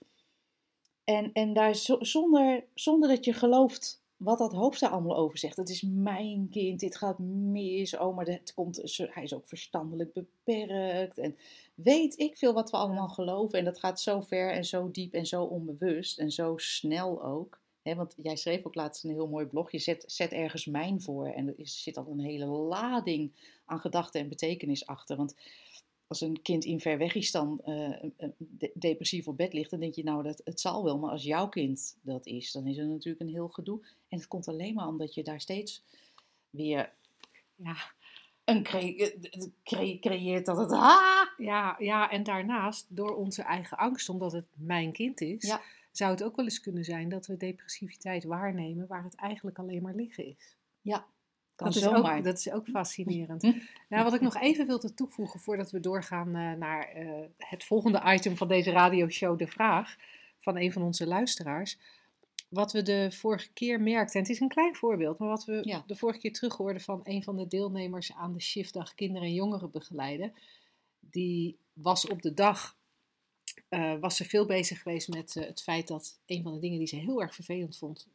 [1.04, 5.56] En, en daar zonder, zonder dat je gelooft wat dat hoofd daar allemaal over zegt.
[5.56, 7.96] Het is mijn kind, dit gaat mis.
[7.96, 11.18] Oh, maar het komt, hij is ook verstandelijk beperkt.
[11.18, 11.36] En
[11.74, 13.58] weet ik veel wat we allemaal geloven.
[13.58, 17.60] En dat gaat zo ver en zo diep en zo onbewust en zo snel ook.
[17.82, 19.72] want jij schreef ook laatst een heel mooi blog.
[19.72, 21.26] Je zet, zet ergens mijn voor.
[21.26, 23.32] En er zit al een hele lading
[23.64, 25.16] aan gedachten en betekenis achter.
[25.16, 25.34] Want
[26.20, 28.02] als een kind in Verwegistan uh,
[28.74, 31.48] depressief op bed ligt, dan denk je nou dat het zal wel, maar als jouw
[31.48, 33.86] kind dat is, dan is er natuurlijk een heel gedoe.
[34.08, 35.82] En het komt alleen maar omdat je daar steeds
[36.50, 36.92] weer
[37.54, 37.76] ja,
[38.44, 41.26] een cre creëert dat het ah!
[41.36, 45.56] Ja, ja, en daarnaast door onze eigen angst, omdat het mijn kind is,
[45.92, 49.82] zou het ook wel eens kunnen zijn dat we depressiviteit waarnemen waar het eigenlijk alleen
[49.82, 50.56] maar liggen is.
[50.80, 51.06] Ja,
[51.56, 53.42] dat is, ook, dat is ook fascinerend.
[53.88, 58.02] Nou, wat ik nog even wil toevoegen voordat we doorgaan uh, naar uh, het volgende
[58.04, 59.96] item van deze radioshow, de vraag
[60.38, 61.78] van een van onze luisteraars.
[62.48, 65.60] Wat we de vorige keer merkten, en het is een klein voorbeeld, maar wat we
[65.62, 65.84] ja.
[65.86, 69.34] de vorige keer terug hoorden van een van de deelnemers aan de shiftdag kinderen en
[69.34, 70.32] jongeren begeleiden.
[71.00, 72.76] Die was op de dag,
[73.70, 76.86] uh, was ze veel bezig geweest met het feit dat een van de dingen die
[76.86, 78.08] ze heel erg vervelend vond,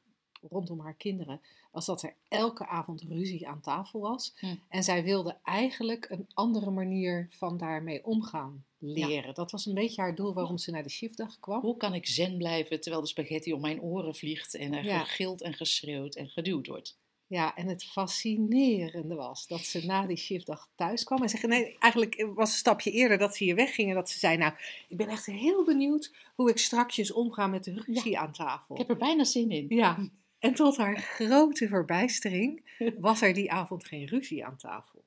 [0.49, 1.41] rondom haar kinderen,
[1.71, 4.33] was dat er elke avond ruzie aan tafel was.
[4.39, 4.55] Hm.
[4.69, 9.33] En zij wilde eigenlijk een andere manier van daarmee omgaan leren.
[9.33, 11.61] Dat was een beetje haar doel waarom ze naar de shiftdag kwam.
[11.61, 15.03] Hoe kan ik zen blijven terwijl de spaghetti om mijn oren vliegt en er ja.
[15.03, 16.97] gegild en geschreeuwd en geduwd wordt?
[17.27, 21.77] Ja, en het fascinerende was dat ze na die shiftdag thuis kwam en zeggen, nee,
[21.79, 24.53] eigenlijk was een stapje eerder dat ze hier weggingen, dat ze zei, nou,
[24.87, 28.75] ik ben echt heel benieuwd hoe ik strakjes omga met de ruzie aan tafel.
[28.75, 29.65] Ik heb er bijna zin in.
[29.69, 29.97] Ja,
[30.39, 35.03] en tot haar grote verbijstering was er die avond geen ruzie aan tafel.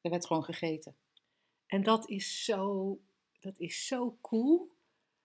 [0.00, 0.94] Er werd gewoon gegeten.
[1.66, 2.98] En dat is zo,
[3.40, 4.70] dat is zo cool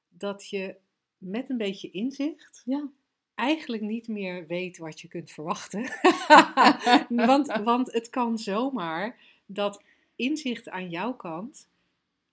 [0.10, 0.76] dat je
[1.18, 2.90] met een beetje inzicht ja.
[3.36, 5.82] eigenlijk niet meer weet wat je kunt verwachten.
[7.28, 9.84] want, want het kan zomaar dat
[10.16, 11.70] inzicht aan jouw kant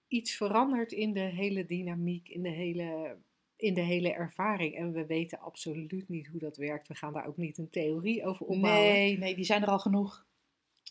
[0.08, 3.16] iets verandert in de hele dynamiek, in de hele
[3.58, 4.74] in de hele ervaring.
[4.74, 6.88] En we weten absoluut niet hoe dat werkt.
[6.88, 8.92] We gaan daar ook niet een theorie over opbouwen.
[8.92, 10.26] Nee, nee, die zijn er al genoeg.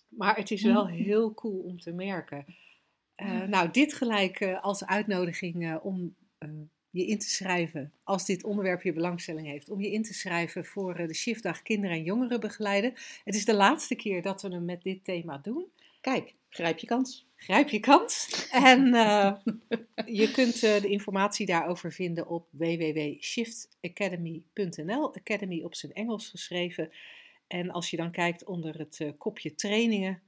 [0.09, 2.45] Maar het is wel heel cool om te merken.
[3.17, 6.15] Uh, nou, dit gelijk uh, als uitnodiging uh, om
[6.89, 10.65] je in te schrijven, als dit onderwerp je belangstelling heeft, om je in te schrijven
[10.65, 12.93] voor de Shiftdag Kinderen en Jongeren begeleiden.
[13.23, 15.65] Het is de laatste keer dat we hem met dit thema doen.
[16.01, 17.27] Kijk, grijp je kans.
[17.35, 18.47] Grijp je kans.
[18.51, 19.33] En uh,
[20.21, 25.15] je kunt uh, de informatie daarover vinden op www.shiftacademy.nl.
[25.15, 26.91] Academy op zijn Engels geschreven.
[27.47, 30.21] En als je dan kijkt onder het uh, kopje trainingen,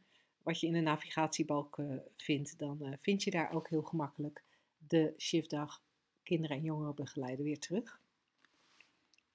[0.43, 1.77] wat je in de navigatiebalk
[2.15, 4.43] vindt, dan vind je daar ook heel gemakkelijk
[4.77, 5.83] de Shiftdag
[6.23, 8.01] Kinderen en Jongeren begeleiden weer terug.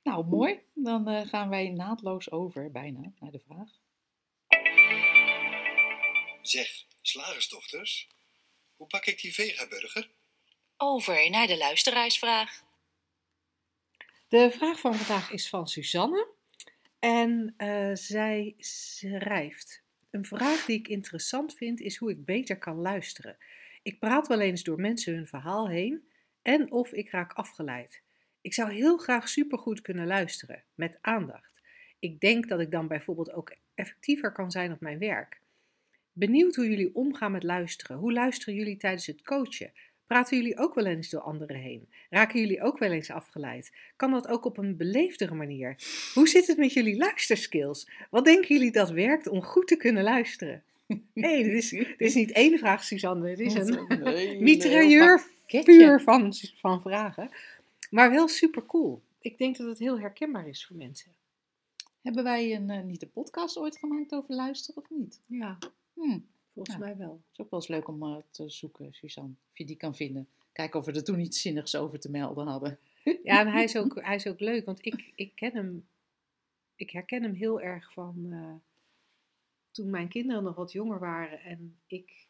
[0.02, 0.60] Nou, mooi.
[0.74, 3.82] Dan gaan wij naadloos over, bijna, naar de vraag.
[6.46, 8.08] Zeg, slagersdochters,
[8.76, 10.10] hoe pak ik die vegaburger?
[10.76, 12.62] Over naar de luisteraarsvraag.
[14.28, 16.28] De vraag van vandaag is van Suzanne.
[16.98, 22.76] En uh, zij schrijft: Een vraag die ik interessant vind is hoe ik beter kan
[22.76, 23.36] luisteren.
[23.82, 26.08] Ik praat wel eens door mensen hun verhaal heen
[26.42, 28.02] en of ik raak afgeleid.
[28.40, 31.60] Ik zou heel graag supergoed kunnen luisteren, met aandacht.
[31.98, 35.42] Ik denk dat ik dan bijvoorbeeld ook effectiever kan zijn op mijn werk.
[36.16, 37.96] Benieuwd hoe jullie omgaan met luisteren.
[37.96, 39.72] Hoe luisteren jullie tijdens het coachen?
[40.06, 41.88] Praten jullie ook wel eens door anderen heen?
[42.10, 43.72] Raken jullie ook wel eens afgeleid?
[43.96, 45.76] Kan dat ook op een beleefdere manier?
[46.14, 47.90] Hoe zit het met jullie luisterskills?
[48.10, 50.62] Wat denken jullie dat werkt om goed te kunnen luisteren?
[51.14, 53.28] Nee, dit is, dit is niet één vraag, Suzanne.
[53.28, 57.30] Het is een nee, mitrailleur puur van, van vragen.
[57.90, 59.02] Maar wel super cool.
[59.20, 61.12] Ik denk dat het heel herkenbaar is voor mensen.
[62.02, 65.20] Hebben wij een, uh, niet een podcast ooit gemaakt over luisteren of niet?
[65.26, 65.58] Ja.
[65.94, 67.12] Hmm, volgens mij wel.
[67.12, 69.94] Het is ook wel eens leuk om uh, te zoeken, Suzanne, of je die kan
[69.94, 70.28] vinden.
[70.52, 72.78] Kijken of we er toen iets zinnigs over te melden hadden.
[73.22, 75.86] Ja, en hij is ook, hij is ook leuk, want ik, ik ken hem,
[76.76, 78.54] ik herken hem heel erg van uh,
[79.70, 82.26] toen mijn kinderen nog wat jonger waren en ik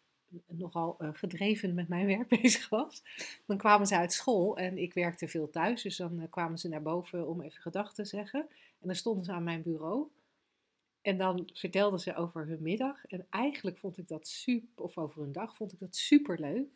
[0.48, 3.02] nogal uh, gedreven met mijn werk bezig was.
[3.46, 6.82] Dan kwamen ze uit school en ik werkte veel thuis, dus dan kwamen ze naar
[6.82, 8.40] boven om even gedachten te zeggen.
[8.80, 10.08] En dan stonden ze aan mijn bureau.
[11.04, 13.04] En dan vertelden ze over hun middag.
[13.04, 16.68] En eigenlijk vond ik dat super, of over hun dag, vond ik dat super leuk.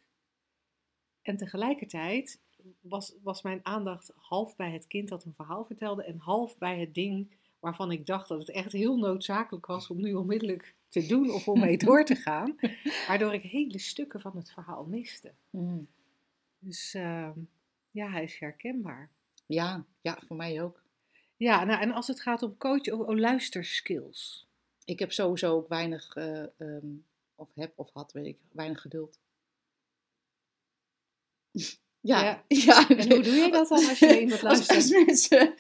[1.23, 2.41] En tegelijkertijd
[2.81, 6.81] was, was mijn aandacht half bij het kind dat een verhaal vertelde en half bij
[6.81, 11.07] het ding waarvan ik dacht dat het echt heel noodzakelijk was om nu onmiddellijk te
[11.07, 12.57] doen of om mee door te gaan.
[13.09, 15.33] Waardoor ik hele stukken van het verhaal miste.
[15.51, 15.88] Mm.
[16.59, 17.31] Dus uh,
[17.91, 19.11] ja, hij is herkenbaar.
[19.47, 20.87] Ja, ja, voor mij ook.
[21.38, 24.46] Ja, nou, en als het gaat om coachen, om, om luisterskills.
[24.85, 29.18] Ik heb sowieso ook weinig, uh, um, of heb of had, weet ik, weinig geduld.
[32.01, 32.44] ja, ja.
[32.66, 32.88] ja.
[32.88, 34.77] En hoe doe je dat dan als je iemand luistert?
[34.77, 35.55] Als mensen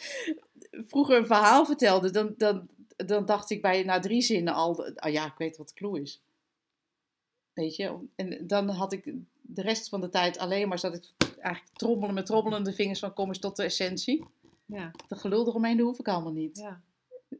[0.70, 5.10] vroeger een verhaal vertelden, dan, dan, dan dacht ik bij na drie zinnen al, oh
[5.10, 6.22] ja, ik weet wat de clue is.
[7.52, 9.04] Weet je, en dan had ik
[9.42, 11.04] de rest van de tijd alleen maar zat ik
[11.38, 14.24] eigenlijk trommelen met trommelende vingers van kom eens tot de essentie.
[14.68, 14.90] Ja.
[15.08, 16.58] De gelul eromheen hoef ik allemaal niet.
[16.58, 16.82] Ja,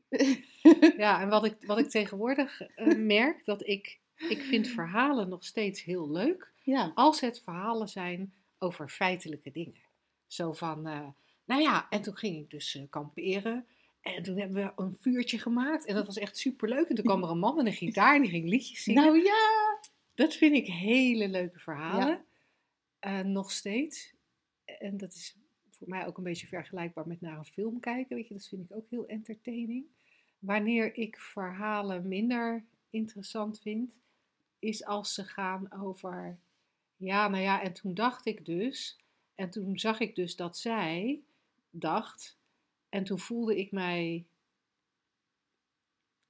[1.05, 5.45] ja en wat ik, wat ik tegenwoordig uh, merk, dat ik, ik vind verhalen nog
[5.45, 6.53] steeds heel leuk.
[6.63, 6.93] Ja.
[6.95, 9.83] Als het verhalen zijn over feitelijke dingen.
[10.27, 11.07] Zo van, uh,
[11.45, 13.67] nou ja, en toen ging ik dus uh, kamperen.
[14.01, 15.85] En toen hebben we een vuurtje gemaakt.
[15.87, 16.89] En dat was echt superleuk.
[16.89, 19.03] En toen kwam er een man met een gitaar en die ging liedjes zingen.
[19.03, 19.81] Nou ja!
[20.15, 22.25] Dat vind ik hele leuke verhalen.
[23.01, 23.23] Ja.
[23.23, 24.15] nog steeds.
[24.65, 25.37] En dat is
[25.79, 28.17] voor mij ook een beetje vergelijkbaar met naar een film kijken.
[28.17, 29.87] Weet je, dat vind ik ook heel entertaining.
[30.39, 33.99] Wanneer ik verhalen minder interessant vind,
[34.59, 36.39] is als ze gaan over.
[36.97, 38.99] Ja, nou ja, en toen dacht ik dus.
[39.35, 41.23] En toen zag ik dus dat zij
[41.71, 42.39] dacht.
[42.89, 44.27] En toen voelde ik mij.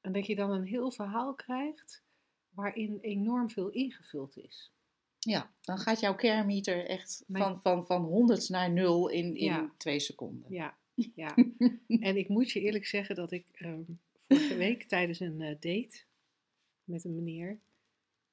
[0.01, 2.03] En dat je dan een heel verhaal krijgt
[2.51, 4.73] waarin enorm veel ingevuld is.
[5.19, 10.01] Ja, dan gaat jouw care echt van, van, van 100 naar 0 in, in twee
[10.01, 10.53] seconden.
[10.53, 10.77] Ja,
[11.15, 11.35] ja.
[12.09, 13.83] en ik moet je eerlijk zeggen dat ik ehm,
[14.17, 16.03] vorige week tijdens een uh, date
[16.85, 17.59] met een meneer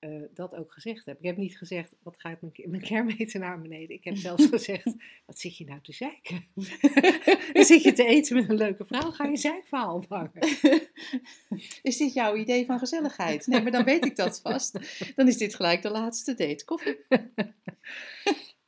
[0.06, 1.18] uh, dat ook gezegd heb.
[1.20, 3.96] Ik heb niet gezegd, wat gaat mijn, mijn kermeter naar beneden?
[3.96, 4.94] Ik heb zelfs gezegd,
[5.26, 6.46] wat zit je nou te zeiken?
[7.54, 10.32] Dan zit je te eten met een leuke vrouw, ga je zeikverhaal ophangen.
[11.82, 13.48] Is dit jouw idee van gezelligheid?
[13.48, 14.80] Nee, maar dan weet ik dat vast.
[15.15, 16.65] Dan is dit gelijk de laatste date.
[16.65, 16.98] Koffie.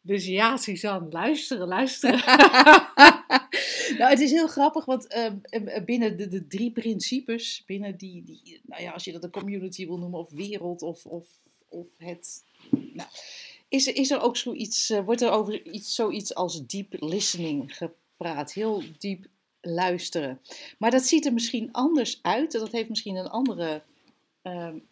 [0.07, 2.19] Dus ja, Suzanne, luisteren, luisteren.
[3.97, 8.23] nou, het is heel grappig, want ehm, ehm, binnen de, de, drie principes, binnen die,
[8.23, 11.27] die, nou ja, als je dat een community wil noemen, of wereld, of, of,
[11.69, 12.43] of het.
[12.69, 13.09] Nou,
[13.67, 17.77] is, er, is er ook zoiets, uh, wordt er over iets, zoiets als deep listening
[17.77, 18.53] gepraat?
[18.53, 19.25] Heel diep
[19.61, 20.41] luisteren.
[20.77, 23.81] Maar dat ziet er misschien anders uit, dat heeft misschien een andere.
[24.43, 24.87] Um,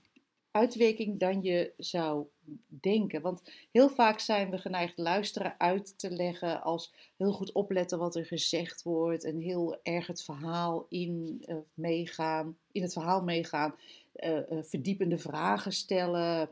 [0.56, 2.26] uitwerking dan je zou
[2.68, 3.22] denken.
[3.22, 3.42] Want
[3.72, 8.26] heel vaak zijn we geneigd luisteren uit te leggen als heel goed opletten wat er
[8.26, 13.76] gezegd wordt en heel erg het verhaal in uh, meegaan, in het verhaal meegaan,
[14.16, 16.50] uh, uh, verdiepende vragen stellen.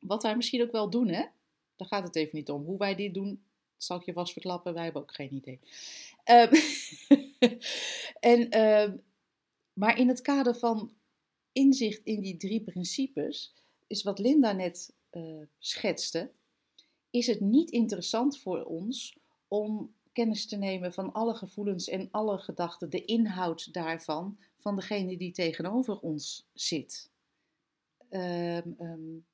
[0.00, 1.24] Wat wij misschien ook wel doen, hè?
[1.76, 2.64] Daar gaat het even niet om.
[2.64, 3.42] Hoe wij dit doen,
[3.76, 4.74] zal ik je vast verklappen.
[4.74, 5.60] Wij hebben ook geen idee.
[6.24, 6.54] Ehm,
[8.32, 8.96] en, ehm,
[9.72, 10.92] maar in het kader van
[11.52, 13.54] inzicht in die drie principes,
[13.86, 16.30] is wat Linda net uh, schetste,
[17.10, 22.38] is het niet interessant voor ons om kennis te nemen van alle gevoelens en alle
[22.38, 27.10] gedachten, de inhoud daarvan, van degene die tegenover ons zit.
[28.10, 29.26] Um, um,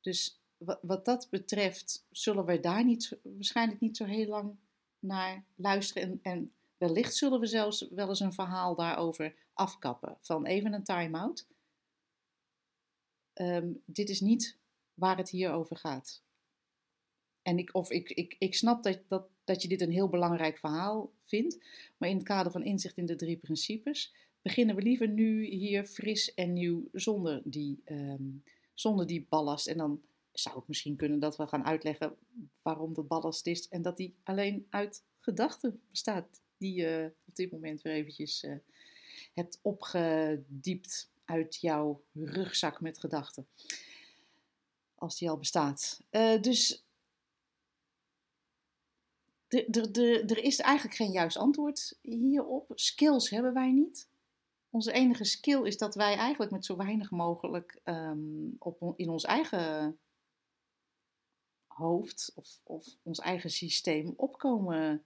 [0.00, 4.56] dus wat, wat, dat betreft zullen we daar niet, waarschijnlijk niet zo heel lang
[4.98, 6.02] naar luisteren.
[6.02, 10.16] En, en wellicht zullen we zelfs wel eens een verhaal daarover afkappen.
[10.20, 11.46] Van even een time-out.
[13.32, 14.58] Ehm, dit is niet
[14.94, 16.22] waar het hier over gaat.
[17.42, 20.58] En ik, of ik, ik, ik snap dat, dat, dat je dit een heel belangrijk
[20.58, 21.64] verhaal vindt,
[21.96, 25.84] maar in het kader van inzicht in de drie principes beginnen we liever nu hier
[25.84, 28.42] fris en nieuw zonder die, um,
[28.74, 29.66] zonder die ballast.
[29.66, 32.16] En dan zou het misschien kunnen dat we gaan uitleggen
[32.62, 37.50] waarom dat ballast is en dat die alleen uit gedachten bestaat, die je op dit
[37.52, 38.54] moment weer eventjes uh,
[39.34, 43.48] hebt opgediept uit jouw rugzak met gedachten.
[44.94, 46.00] Als die al bestaat.
[46.10, 46.84] Uh, dus
[49.48, 52.72] er is eigenlijk geen juist antwoord hierop.
[52.74, 54.08] Skills hebben wij niet.
[54.70, 59.24] Onze enige skill is dat wij eigenlijk met zo weinig mogelijk um, op, in ons
[59.24, 59.98] eigen
[61.66, 65.04] hoofd of, of ons eigen systeem opkomen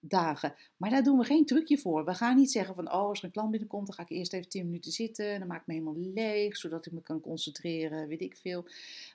[0.00, 0.54] dagen.
[0.76, 2.04] Maar daar doen we geen trucje voor.
[2.04, 4.32] We gaan niet zeggen van, oh, als er een klant binnenkomt, dan ga ik eerst
[4.32, 5.38] even 10 minuten zitten.
[5.38, 8.64] Dan maak ik me helemaal leeg, zodat ik me kan concentreren, weet ik veel.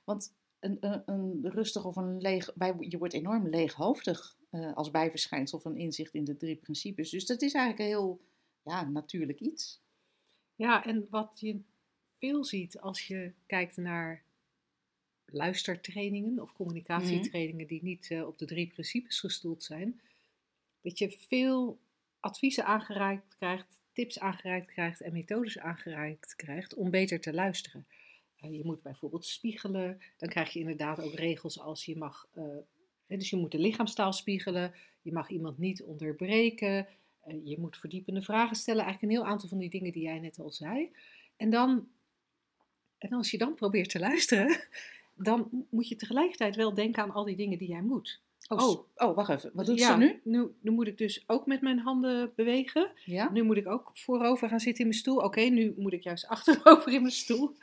[0.03, 5.59] Want een, een, een rustig of een leeg, je wordt enorm leeghoofdig uh, als bijverschijnsel
[5.59, 7.09] van inzicht in de drie principes.
[7.09, 8.19] Dus dat is eigenlijk een heel
[8.63, 9.81] ja, natuurlijk iets.
[10.55, 11.59] Ja, en wat je
[12.17, 14.23] veel ziet als je kijkt naar
[15.25, 17.67] luistertrainingen of communicatietrainingen mhm.
[17.67, 20.01] die niet uh, op de drie principes gestoeld zijn,
[20.85, 21.79] dat je veel
[22.19, 27.87] adviezen aangereikt krijgt, tips aangereikt krijgt en methodes aangereikt krijgt om beter te luisteren.
[28.41, 32.43] Uh, je moet bijvoorbeeld spiegelen, dan krijg je inderdaad ook regels als je mag, uh,
[33.07, 36.87] dus je moet de lichaamstaal spiegelen, je mag iemand niet onderbreken,
[37.27, 40.19] uh, je moet verdiepende vragen stellen, eigenlijk een heel aantal van die dingen die jij
[40.19, 40.91] net al zei.
[41.35, 41.87] En dan,
[42.97, 44.59] en als je dan probeert te luisteren,
[45.29, 48.23] dan moet je tegelijkertijd wel denken aan al die dingen die jij moet.
[48.47, 49.51] Oh, oh, oh, wacht even.
[49.53, 50.19] Wat doet ze nu?
[50.23, 50.51] nu?
[50.61, 52.91] Nu moet ik dus ook met mijn handen bewegen.
[53.05, 53.31] Ja?
[53.31, 55.17] Nu moet ik ook voorover gaan zitten in mijn stoel.
[55.17, 57.55] Oké, nu moet ik juist achterover in mijn stoel.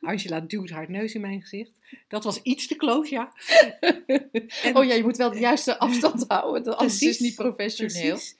[0.00, 1.72] Angela duwt haar neus in mijn gezicht.
[2.08, 3.32] Dat was iets te close, ja.
[4.78, 6.76] oh ja, je moet wel de juiste afstand houden.
[6.76, 8.14] Anders is niet professioneel.
[8.14, 8.36] Precies.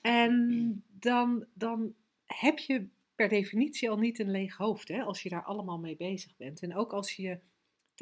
[0.00, 1.94] En dan, dan
[2.26, 4.88] heb je per definitie al niet een leeg hoofd.
[4.88, 6.62] Hè, als je daar allemaal mee bezig bent.
[6.62, 7.38] En ook als je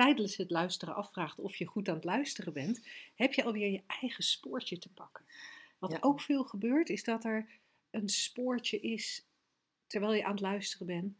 [0.01, 3.83] tijdens het luisteren afvraagt of je goed aan het luisteren bent, heb je alweer je
[3.87, 5.25] eigen spoortje te pakken.
[5.79, 7.49] Wat ook veel gebeurt, is dat er
[7.91, 9.27] een spoortje is
[9.87, 11.17] terwijl je aan het luisteren bent.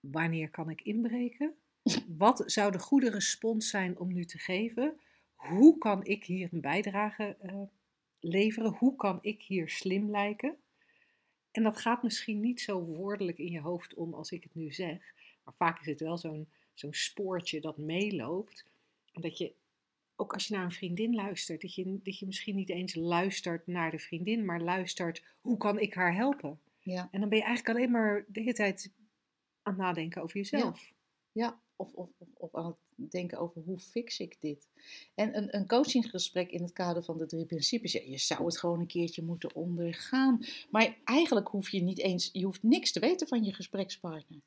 [0.00, 1.54] Wanneer kan ik inbreken?
[2.24, 5.00] Wat zou de goede respons zijn om nu te geven?
[5.34, 7.62] Hoe kan ik hier een bijdrage uh,
[8.20, 8.72] leveren?
[8.72, 10.56] Hoe kan ik hier slim lijken?
[11.50, 14.72] En dat gaat misschien niet zo woordelijk in je hoofd om als ik het nu
[14.72, 15.14] zeg.
[15.44, 18.64] Maar vaak is het wel zo'n zo'n spoortje dat meeloopt.
[19.12, 19.54] En dat je
[20.16, 23.66] ook als je naar een vriendin luistert, dat je, dat je misschien niet eens luistert
[23.66, 26.60] naar de vriendin, maar luistert, hoe kan ik haar helpen?
[26.78, 27.08] Ja.
[27.10, 28.92] En dan ben je eigenlijk alleen maar de hele tijd
[29.62, 30.92] aan het nadenken over jezelf.
[31.32, 34.68] Ja, of, of, of, of aan het denken over hoe fix ik dit.
[35.14, 38.58] En een, een coachingsgesprek in het kader van de drie principes, ja, je zou het
[38.58, 40.44] gewoon een keertje moeten ondergaan.
[40.70, 44.40] Maar eigenlijk hoef je niet eens, je hoeft niks te weten van je gesprekspartner.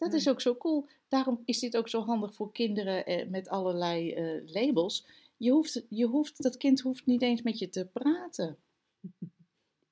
[0.00, 0.86] Dat is ook zo cool.
[1.08, 5.06] Daarom is dit ook zo handig voor kinderen eh, met allerlei eh, labels.
[5.36, 8.56] Je hoeft, je hoeft, dat kind hoeft niet eens met je te praten.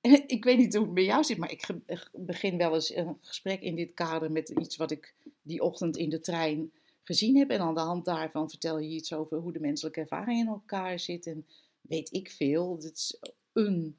[0.26, 1.66] ik weet niet hoe het bij jou zit, maar ik
[2.12, 6.10] begin wel eens een gesprek in dit kader met iets wat ik die ochtend in
[6.10, 7.50] de trein gezien heb.
[7.50, 10.98] En aan de hand daarvan vertel je iets over hoe de menselijke ervaring in elkaar
[10.98, 11.26] zit.
[11.26, 11.46] En
[11.80, 12.74] weet ik veel.
[12.74, 13.20] Het is
[13.52, 13.96] een,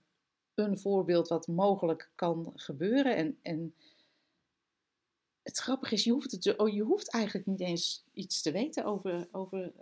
[0.54, 3.16] een voorbeeld wat mogelijk kan gebeuren.
[3.16, 3.74] En, en
[5.50, 8.86] het grappige is, je hoeft, het, oh, je hoeft eigenlijk niet eens iets te weten
[8.86, 9.74] over, over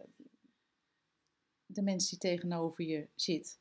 [1.65, 3.59] de mens die tegenover je zit.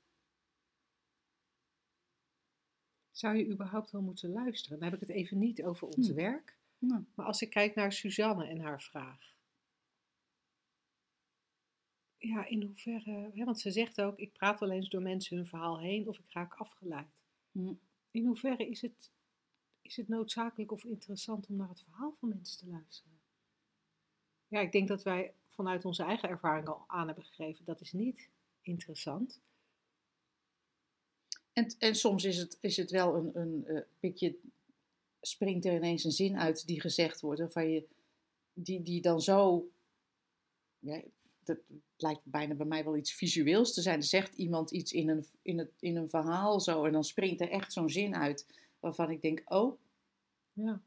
[3.10, 4.78] Zou je überhaupt wel moeten luisteren?
[4.78, 6.14] Dan heb ik het even niet over ons hm.
[6.14, 6.56] werk.
[7.14, 9.34] Maar als ik kijk naar Suzanne en haar vraag.
[12.18, 15.46] Ja, in hoeverre, hè, want ze zegt ook, ik praat wel eens door mensen hun
[15.46, 17.20] verhaal heen of ik raak afgeleid.
[17.52, 17.74] Hm.
[18.10, 19.10] In hoeverre is het
[19.86, 23.12] is het noodzakelijk of interessant om naar het verhaal van mensen te luisteren?
[24.48, 27.92] Ja, ik denk dat wij vanuit onze eigen ervaring al aan hebben gegeven, dat is
[27.92, 28.28] niet
[28.62, 29.40] interessant.
[31.52, 34.32] En, en soms is het, is het wel een, een uh,
[35.20, 37.86] springt er ineens een zin uit die gezegd wordt, waarvan je,
[38.52, 39.68] die, die dan zo,
[41.44, 41.58] dat
[41.96, 44.02] lijkt bijna bij mij wel iets visueels te zijn.
[44.02, 47.50] Zegt iemand iets in een, in, het, in een verhaal zo en dan springt er
[47.50, 48.46] echt zo'n zin uit
[48.86, 49.78] waarvan ik denk, oh.
[50.52, 50.80] Ja.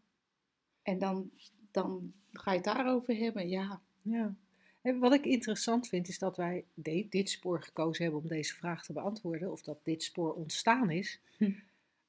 [0.83, 1.31] En dan,
[1.71, 3.81] dan ga je het daarover hebben, ja.
[4.01, 4.35] Ja.
[4.81, 6.65] En wat ik interessant vind, is dat wij
[7.09, 11.19] dit spoor gekozen hebben om deze vraag te beantwoorden, of dat dit spoor ontstaan is.
[11.38, 11.51] Hm.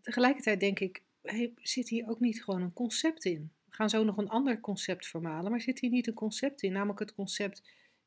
[0.01, 3.51] Tegelijkertijd denk ik, hey, zit hier ook niet gewoon een concept in?
[3.69, 6.73] We gaan zo nog een ander concept vermalen, maar zit hier niet een concept in?
[6.73, 7.63] Namelijk het concept,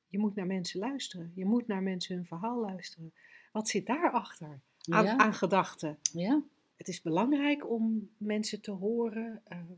[0.07, 1.31] je moet naar mensen luisteren.
[1.35, 3.13] Je moet naar mensen hun verhaal luisteren.
[3.51, 5.97] Wat zit daarachter aan, aan gedachten?
[6.13, 6.43] Ja
[6.77, 9.41] het is belangrijk om mensen te horen.
[9.45, 9.73] Ehm,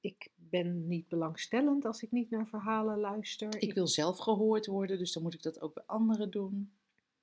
[0.00, 3.62] ik ben niet belangstellend als ik niet naar verhalen luister.
[3.62, 6.72] Ik wil zelf gehoord worden, dus dan moet ik dat ook bij anderen doen.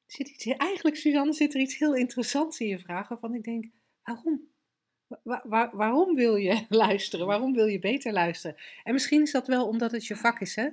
[0.06, 3.66] Zit iets, eigenlijk, Suzanne, zit er iets heel interessants in je vraag waarvan ik denk,
[4.04, 4.48] waarom?
[5.74, 7.28] waarom wil je luisteren?
[7.28, 8.58] Waarom wil je beter luisteren?
[8.84, 10.70] En misschien is dat wel omdat het je vak is, hè?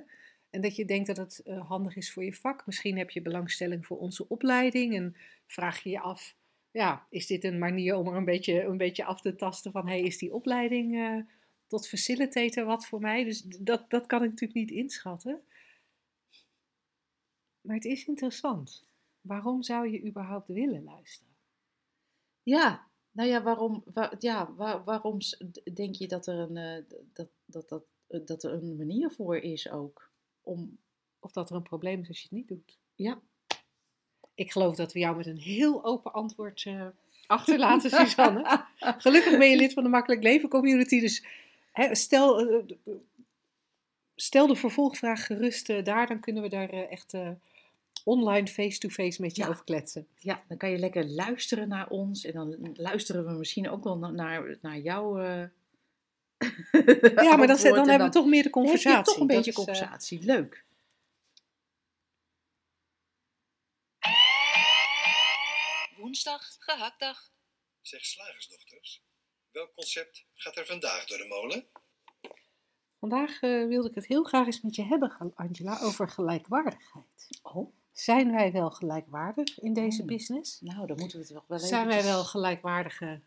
[0.49, 2.65] En dat je denkt dat het uh, handig is voor je vak.
[2.65, 5.15] Misschien heb je belangstelling voor onze opleiding en
[5.47, 6.35] vraag je je af
[6.75, 9.87] ja, is dit een manier om er een beetje, een beetje af te tasten van,
[9.87, 11.21] hey, is die opleiding uh,
[11.67, 13.23] tot facilitator wat voor mij?
[13.23, 15.41] Dus dat, dat kan ik natuurlijk niet inschatten.
[17.61, 18.83] Maar het is interessant.
[19.21, 21.35] Waarom zou je überhaupt willen luisteren?
[22.43, 23.83] Ja, nou ja, waarom,
[24.19, 25.17] ja, waarom
[25.73, 29.37] denk je dat er een, uh, dat, dat, dat, uh, dat er een manier voor
[29.37, 30.11] is ook?
[30.41, 30.77] Om...
[31.19, 32.79] Of dat er een probleem is als je het niet doet?
[32.95, 33.21] Ja,
[34.35, 36.85] ik geloof dat we jou met een heel open antwoord uh,
[37.27, 38.65] achterlaten, Suzanne.
[38.79, 40.99] Gelukkig ben je lid van de Makkelijk Leven Community.
[40.99, 41.25] Dus
[41.71, 42.63] hè, stel, uh,
[44.15, 47.13] stel de vervolgvraag gerust uh, daar, dan kunnen we daar echt
[48.03, 49.47] online face-to-face met je ja.
[49.49, 50.07] over kletsen.
[50.17, 52.25] Ja, dan kan je lekker luisteren naar ons.
[52.25, 55.21] En dan luisteren we misschien ook wel naar, naar jou.
[57.15, 59.13] ja, maar dan, dan, hebben we toch meer de conversatie.
[59.13, 60.23] toch een beetje conversatie.
[60.23, 60.64] Leuk.
[66.15, 67.31] Woensdag, gehaktdag.
[67.81, 69.03] Zeg slagersdochters,
[69.51, 71.65] welk concept gaat er vandaag door de molen?
[72.99, 77.39] Vandaag uh, wilde ik het heel graag eens met je hebben, Angela, over gelijkwaardigheid.
[77.41, 77.73] Oh.
[77.91, 80.07] Zijn wij wel gelijkwaardig in deze oh.
[80.07, 80.61] business?
[80.61, 83.21] Nou, dan moeten we het wel wel Zijn wij wel gelijkwaardige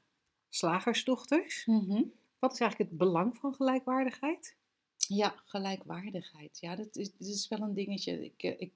[0.48, 1.64] slagersdochters?
[1.66, 4.56] Mm Wat is eigenlijk het belang van gelijkwaardigheid?
[4.96, 6.58] Ja, gelijkwaardigheid.
[6.60, 8.24] Ja, dat is, dat is wel een dingetje.
[8.24, 8.72] Ik, eh, ik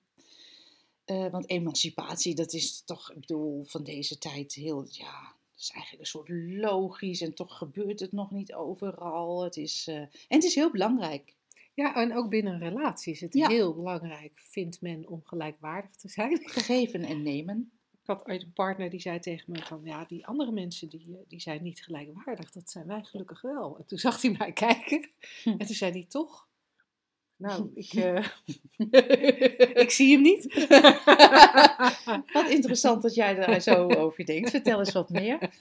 [1.07, 5.71] uh, want emancipatie, dat is toch, ik bedoel, van deze tijd heel, ja, dat is
[5.71, 6.29] eigenlijk een soort
[6.61, 9.43] logisch en toch gebeurt het nog niet overal.
[9.43, 11.35] Het is, uh, en het is heel belangrijk.
[11.75, 16.09] Ja, en ook binnen een relatie is het heel belangrijk, vindt men, om gelijkwaardig te
[16.09, 16.39] zijn.
[16.69, 17.73] Geven en nemen.
[17.91, 21.07] Ik had uit een partner die zei tegen me van, ja, die andere mensen die,
[21.09, 23.79] eh, die zijn niet gelijkwaardig, dat zijn wij gelukkig wel.
[23.79, 25.11] En toen zag hij mij kijken
[25.43, 25.49] hm.
[25.49, 26.49] en toen zei hij toch,
[27.43, 28.27] nou, ik, uh,
[29.83, 30.55] ik zie hem niet.
[32.39, 34.51] wat interessant dat jij daar zo over denkt.
[34.51, 35.39] Vertel eens wat meer.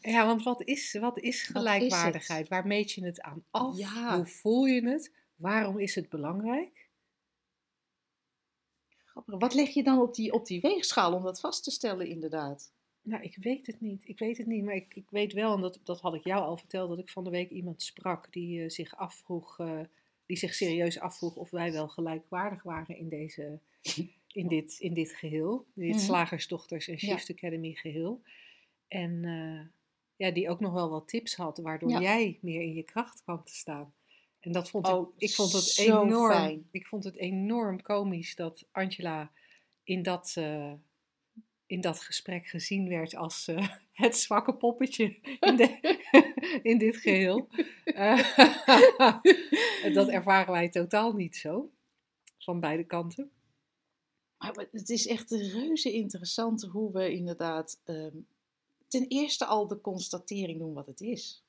[0.00, 2.48] ja, want wat is, wat is gelijkwaardigheid?
[2.48, 3.76] Waar meet je het aan af?
[4.14, 5.12] Hoe voel je het?
[5.34, 6.88] Waarom is het belangrijk?
[9.24, 12.72] Wat leg je dan op die, op die weegschaal om dat vast te stellen, inderdaad?
[13.04, 14.08] Nou, ik weet het niet.
[14.08, 16.42] Ik weet het niet, maar ik, ik weet wel, en dat, dat had ik jou
[16.42, 19.80] al verteld, dat ik van de week iemand sprak die uh, zich afvroeg, uh,
[20.26, 23.58] die zich serieus afvroeg of wij wel gelijkwaardig waren in, deze,
[24.32, 26.00] in, dit, in dit geheel, dit mm -hmm.
[26.00, 27.34] Slagersdochters en Shift ja.
[27.34, 28.22] Academy geheel.
[28.88, 29.60] En uh,
[30.16, 32.00] ja, die ook nog wel wat tips had, waardoor ja.
[32.00, 33.94] jij meer in je kracht kwam te staan.
[34.40, 36.68] En dat vond oh, ik, ik vond het enorm, fijn.
[36.70, 39.30] ik vond het enorm komisch dat Angela
[39.82, 40.34] in dat,
[41.66, 45.04] in dat gesprek gezien werd als uh, het zwakke poppetje
[45.48, 45.98] in, de,
[46.70, 47.48] in dit geheel.
[47.84, 48.34] Uh,
[49.94, 51.70] dat ervaren wij totaal niet zo,
[52.38, 53.30] van beide kanten.
[54.38, 58.26] Maar het is echt reuze interessant hoe we inderdaad um,
[58.88, 61.44] ten eerste al de constatering doen wat het is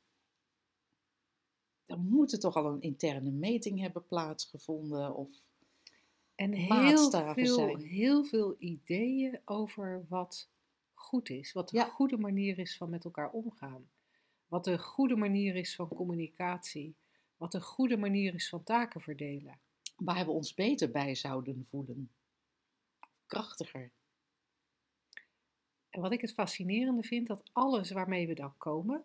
[1.85, 5.29] dan moet er toch al een interne meting hebben plaatsgevonden of
[6.35, 7.79] en heel veel, zijn.
[7.79, 10.49] heel veel ideeën over wat
[10.93, 11.85] goed is, wat de ja.
[11.85, 13.89] goede manier is van met elkaar omgaan,
[14.47, 16.95] wat de goede manier is van communicatie,
[17.37, 19.59] wat de goede manier is van taken verdelen.
[19.95, 22.11] Waar we ons beter bij zouden voelen,
[23.25, 23.91] krachtiger.
[25.89, 29.03] En wat ik het fascinerende vind, dat alles waarmee we dan komen,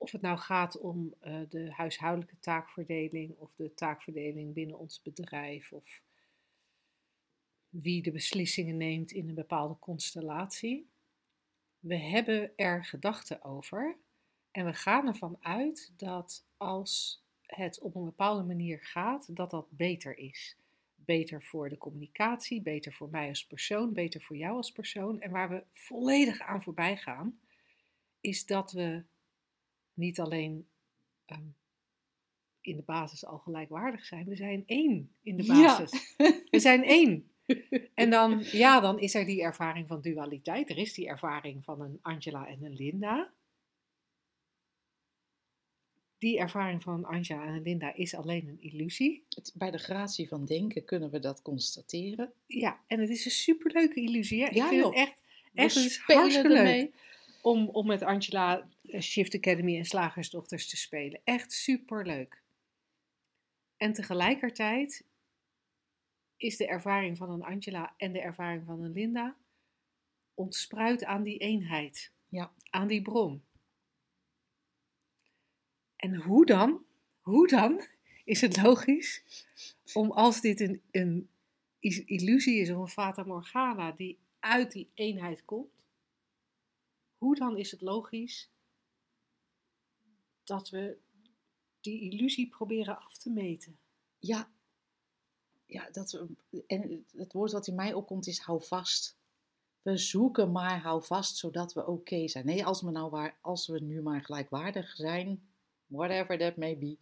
[0.00, 5.72] of het nou gaat om uh, de huishoudelijke taakverdeling of de taakverdeling binnen ons bedrijf
[5.72, 6.00] of
[7.68, 10.88] wie de beslissingen neemt in een bepaalde constellatie.
[11.78, 13.96] We hebben er gedachten over
[14.50, 19.66] en we gaan ervan uit dat als het op een bepaalde manier gaat, dat dat
[19.70, 20.56] beter is.
[20.94, 25.20] Beter voor de communicatie, beter voor mij als persoon, beter voor jou als persoon.
[25.20, 27.40] En waar we volledig aan voorbij gaan,
[28.20, 29.04] is dat we
[30.00, 30.66] niet alleen
[31.26, 31.54] um,
[32.60, 36.14] in de basis al gelijkwaardig zijn, we zijn één in de basis.
[36.16, 36.32] Ja.
[36.50, 37.24] We zijn één.
[37.94, 40.70] En dan, ja, dan is er die ervaring van dualiteit.
[40.70, 43.32] Er is die ervaring van een Angela en een Linda.
[46.18, 49.24] Die ervaring van Angela en Linda is alleen een illusie.
[49.54, 52.32] Bij de gratie van denken kunnen we dat constateren.
[52.46, 54.42] Ja, en het is een superleuke illusie.
[54.42, 54.48] Hè?
[54.48, 54.94] Ja, Ik vind joh.
[54.94, 55.22] het echt,
[55.54, 56.94] echt hartstikke leuk
[57.42, 58.68] om, om met Angela
[59.00, 61.20] Shift Academy en Slagersdochters te spelen.
[61.24, 62.42] Echt super leuk.
[63.76, 65.04] En tegelijkertijd
[66.36, 69.36] is de ervaring van een Angela en de ervaring van een Linda
[70.34, 72.52] ontspruit aan die eenheid, ja.
[72.70, 73.42] aan die bron.
[75.96, 76.84] En hoe dan?
[77.20, 77.84] Hoe dan
[78.24, 79.22] is het logisch
[79.92, 81.28] om als dit een, een
[82.06, 85.79] illusie is of een fata morgana die uit die eenheid komt,
[87.20, 88.50] hoe dan is het logisch
[90.44, 90.98] dat we
[91.80, 93.78] die illusie proberen af te meten?
[94.18, 94.50] Ja,
[95.66, 96.26] ja dat
[96.66, 99.18] en het woord wat in mij opkomt is hou vast.
[99.82, 102.46] We zoeken maar hou vast zodat we oké zijn.
[102.46, 105.42] Nee, als we, nou waar, als we nu maar gelijkwaardig zijn,
[105.86, 106.98] whatever that may be,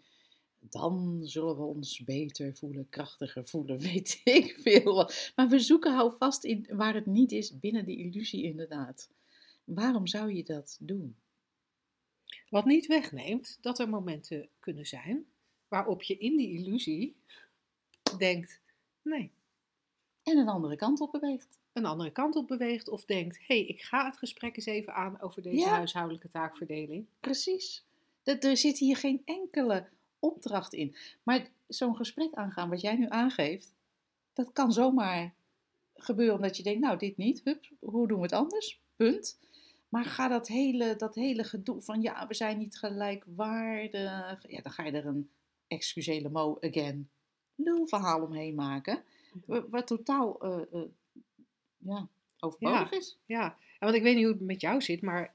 [0.61, 5.11] dan zullen we ons beter voelen, krachtiger voelen, weet ik veel.
[5.37, 9.11] Maar we zoeken hou vast in waar het niet is, binnen die illusie inderdaad.
[9.69, 11.17] Waarom zou je dat doen?
[12.51, 15.27] Wat niet wegneemt dat er momenten kunnen zijn
[15.69, 17.17] waarop je in die illusie
[18.19, 18.61] denkt:
[19.03, 19.31] nee.
[20.23, 21.59] En een andere kant op beweegt.
[21.73, 24.95] Een andere kant op beweegt of denkt: hé, hey, ik ga het gesprek eens even
[24.95, 25.69] aan over deze ja.
[25.69, 27.07] huishoudelijke taakverdeling.
[27.21, 27.85] Precies.
[28.23, 29.89] Er zit hier geen enkele
[30.19, 30.97] opdracht in.
[31.23, 33.75] Maar zo'n gesprek aangaan, wat jij nu aangeeft,
[34.33, 35.35] dat kan zomaar
[35.95, 38.81] gebeuren omdat je denkt: nou, dit niet, hup, hoe doen we het anders?
[38.97, 39.39] Punt.
[39.89, 44.43] Maar ga dat hele, dat hele gedoe van ja, we zijn niet gelijkwaardig.
[44.49, 45.31] Ja, dan ga je er een
[45.67, 47.11] excusele mo again
[47.55, 49.03] nul verhaal omheen maken.
[49.47, 50.89] Wat totaal uh, uh,
[51.79, 52.09] ja,
[52.39, 53.19] overbodig ja, is.
[53.27, 55.35] Ja, en want ik weet niet hoe het met jou zit, maar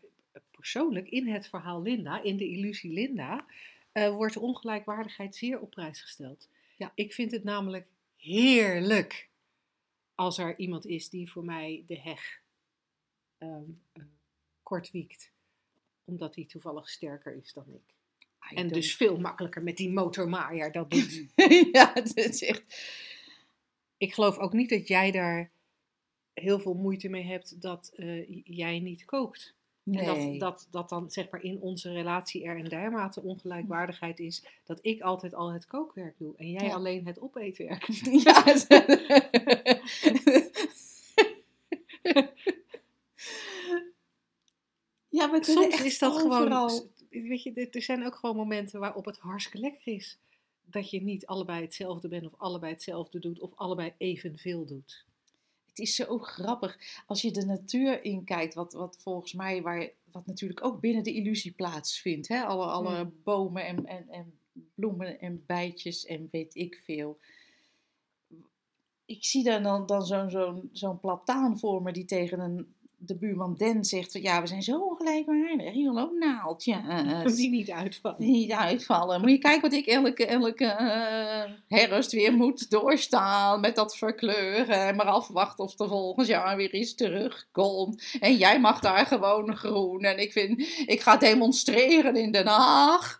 [0.52, 3.46] persoonlijk in het verhaal Linda, in de illusie Linda,
[3.94, 6.50] uh, wordt ongelijkwaardigheid zeer op prijs gesteld.
[6.78, 6.92] Ja.
[6.96, 9.30] Ik vind het namelijk heerlijk
[10.16, 12.42] als er iemand is die voor mij de heg
[13.40, 13.82] um,
[14.64, 15.32] kort wiekt,
[16.06, 17.94] omdat hij toevallig sterker is dan ik.
[18.52, 21.26] I en dus veel makkelijker met die motormaaier dat doet.
[21.72, 22.64] ja, het is echt...
[23.98, 25.52] Ik geloof ook niet dat jij daar
[26.34, 29.56] heel veel moeite mee hebt dat uh, jij niet kookt.
[29.84, 30.06] Nee.
[30.06, 34.44] En dat, dat, dat dan zeg maar in onze relatie er een dermate ongelijkwaardigheid is
[34.64, 36.74] dat ik altijd al het kookwerk doe en jij ja.
[36.74, 37.88] alleen het opeetwerk.
[38.24, 38.44] Ja.
[45.34, 46.70] Maar soms is dat overal...
[46.70, 46.92] gewoon.
[47.10, 50.18] Weet je, er zijn ook gewoon momenten waarop het hartstikke lekker is
[50.66, 55.06] dat je niet allebei hetzelfde bent of allebei hetzelfde doet of allebei evenveel doet.
[55.66, 60.26] Het is zo grappig als je de natuur inkijkt, wat, wat volgens mij, waar, wat
[60.26, 62.28] natuurlijk ook binnen de illusie plaatsvindt.
[62.28, 62.44] Hè?
[62.44, 64.34] Alle, alle bomen en, en, en
[64.76, 67.20] bloemen en bijtjes en weet ik veel.
[69.06, 72.74] Ik zie daar dan, dan zo'n zo'n zo'n plataan voor me die tegen een,
[73.06, 75.74] de buurman Den zegt: van, Ja, we zijn zo ongelijkwaardig.
[75.74, 77.36] Je wil ook naaldjes.
[77.36, 78.20] Die niet uitvallen.
[78.20, 79.22] Die niet uitvallen.
[79.22, 84.88] Moet je kijken wat ik elke, elke eh, herfst weer moet doorstaan met dat verkleuren.
[84.88, 88.18] En maar afwachten of er volgend jaar weer iets terugkomt.
[88.20, 90.02] En jij mag daar gewoon groen.
[90.02, 93.20] En ik, vind, ik ga demonstreren in Den Haag.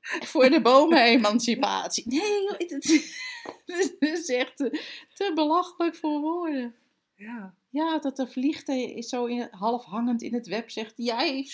[0.32, 2.04] Voor de bomenemancipatie.
[2.06, 2.58] Nee, joh,
[3.66, 4.82] het is echt te,
[5.14, 6.74] te belachelijk voor woorden.
[7.18, 7.54] Ja.
[7.70, 11.46] Ja, dat de vliegt is zo in, half hangend in het web zegt: Jij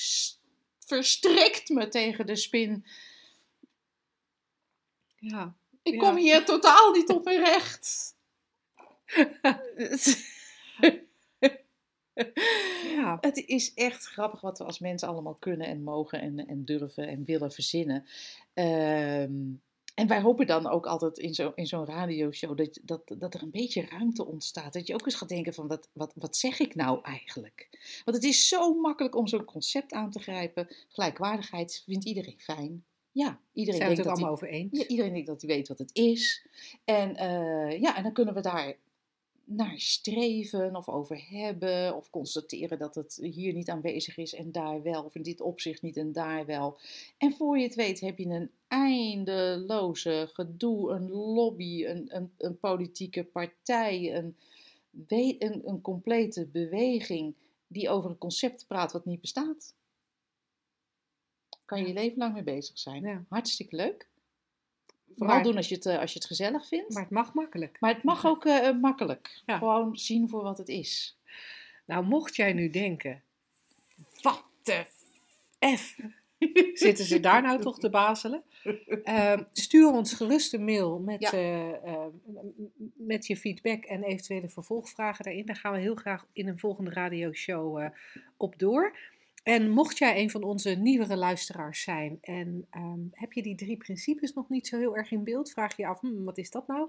[0.79, 2.87] verstrikt me tegen de spin.
[5.17, 5.55] Ja.
[5.83, 5.99] Ik Ja.
[5.99, 8.15] kom hier totaal niet op mijn recht.
[12.95, 13.19] Ja.
[13.21, 17.09] Het is echt grappig wat we als mensen allemaal kunnen en mogen en, en durven
[17.09, 18.07] en willen verzinnen.
[18.55, 19.53] Ehm,
[19.95, 23.43] en wij hopen dan ook altijd in zo'n in zo'n radioshow dat, dat, dat er
[23.43, 24.73] een beetje ruimte ontstaat.
[24.73, 27.69] Dat je ook eens gaat denken van wat, wat, wat zeg ik nou eigenlijk?
[28.05, 30.69] Want het is zo makkelijk om zo'n concept aan te grijpen.
[30.89, 32.85] Gelijkwaardigheid vindt iedereen fijn.
[33.13, 34.79] Ja, iedereen Zijn denkt het dat allemaal over eens?
[34.79, 36.47] ja, iedereen denkt dat hij weet wat het is.
[36.85, 38.77] En, eh, ja, en dan kunnen we daar
[39.45, 41.97] naar streven of over hebben.
[41.97, 45.05] Of constateren dat het hier niet aanwezig is en daar wel.
[45.05, 46.79] Of in dit opzicht niet en daar wel.
[47.19, 52.59] En voor je het weet heb je een eindeloze gedoe, een lobby, een, een, een
[52.59, 54.37] politieke partij, een,
[55.09, 57.35] een, een complete beweging
[57.67, 59.75] die over een concept praat wat niet bestaat.
[61.65, 63.03] Kan je je leven lang mee bezig zijn.
[63.03, 63.25] Ja.
[63.29, 64.09] Hartstikke leuk.
[65.17, 66.85] Vooral Maar- doen als je, het, eh, als je het gezellig vindt.
[66.85, 67.77] Maar Maar, het mag makkelijk.
[67.81, 69.43] het mag ook eh, makkelijk.
[69.47, 69.59] Ja.
[69.59, 71.17] Gewoon zien voor wat het is.
[71.85, 73.23] Nou, mocht jij nu denken,
[74.23, 74.85] wat de
[75.77, 75.97] F
[76.75, 78.43] zitten ze daar nou toch te bazelen?
[79.05, 81.33] Ehm, stuur ons gerust een mail met, Ja.
[81.33, 85.47] eh, eh, m- met je feedback en eventuele vervolgvragen daarin.
[85.47, 87.89] Daar gaan we heel graag in een volgende radioshow
[88.37, 88.97] op door.
[89.45, 93.77] En mocht jij een van onze nieuwere luisteraars zijn en ehm, heb je die drie
[93.77, 96.51] principes nog niet zo heel erg in beeld, vraag je je af, hmm, wat is
[96.51, 96.89] dat nou?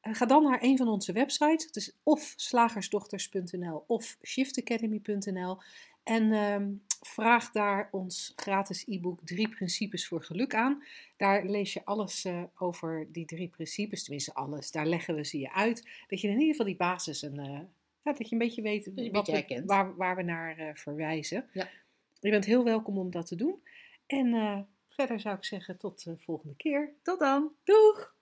[0.00, 1.64] Eh, ga dan naar een van onze websites.
[1.64, 5.58] Het is of slagersdochters.nl of shiftacademy.nl.
[6.02, 6.70] En ehm,
[7.00, 10.82] vraag daar ons gratis e-book Drie Principes voor Geluk aan.
[11.16, 14.02] Daar lees je alles eh, over die drie principes.
[14.02, 14.70] Tenminste, alles.
[14.70, 15.88] Daar leggen we ze je uit.
[16.08, 17.34] Dat je in ieder geval die basis en
[18.04, 19.32] ja, dat je een beetje weet wat we-
[19.66, 21.48] waar, waar we naar eh, verwijzen.
[21.52, 21.68] Ja.
[22.20, 23.62] Je bent heel welkom om dat te doen.
[24.06, 26.94] En eh, verder zou ik zeggen tot de volgende keer.
[27.02, 27.52] Tot dan!
[27.64, 28.16] Doeg!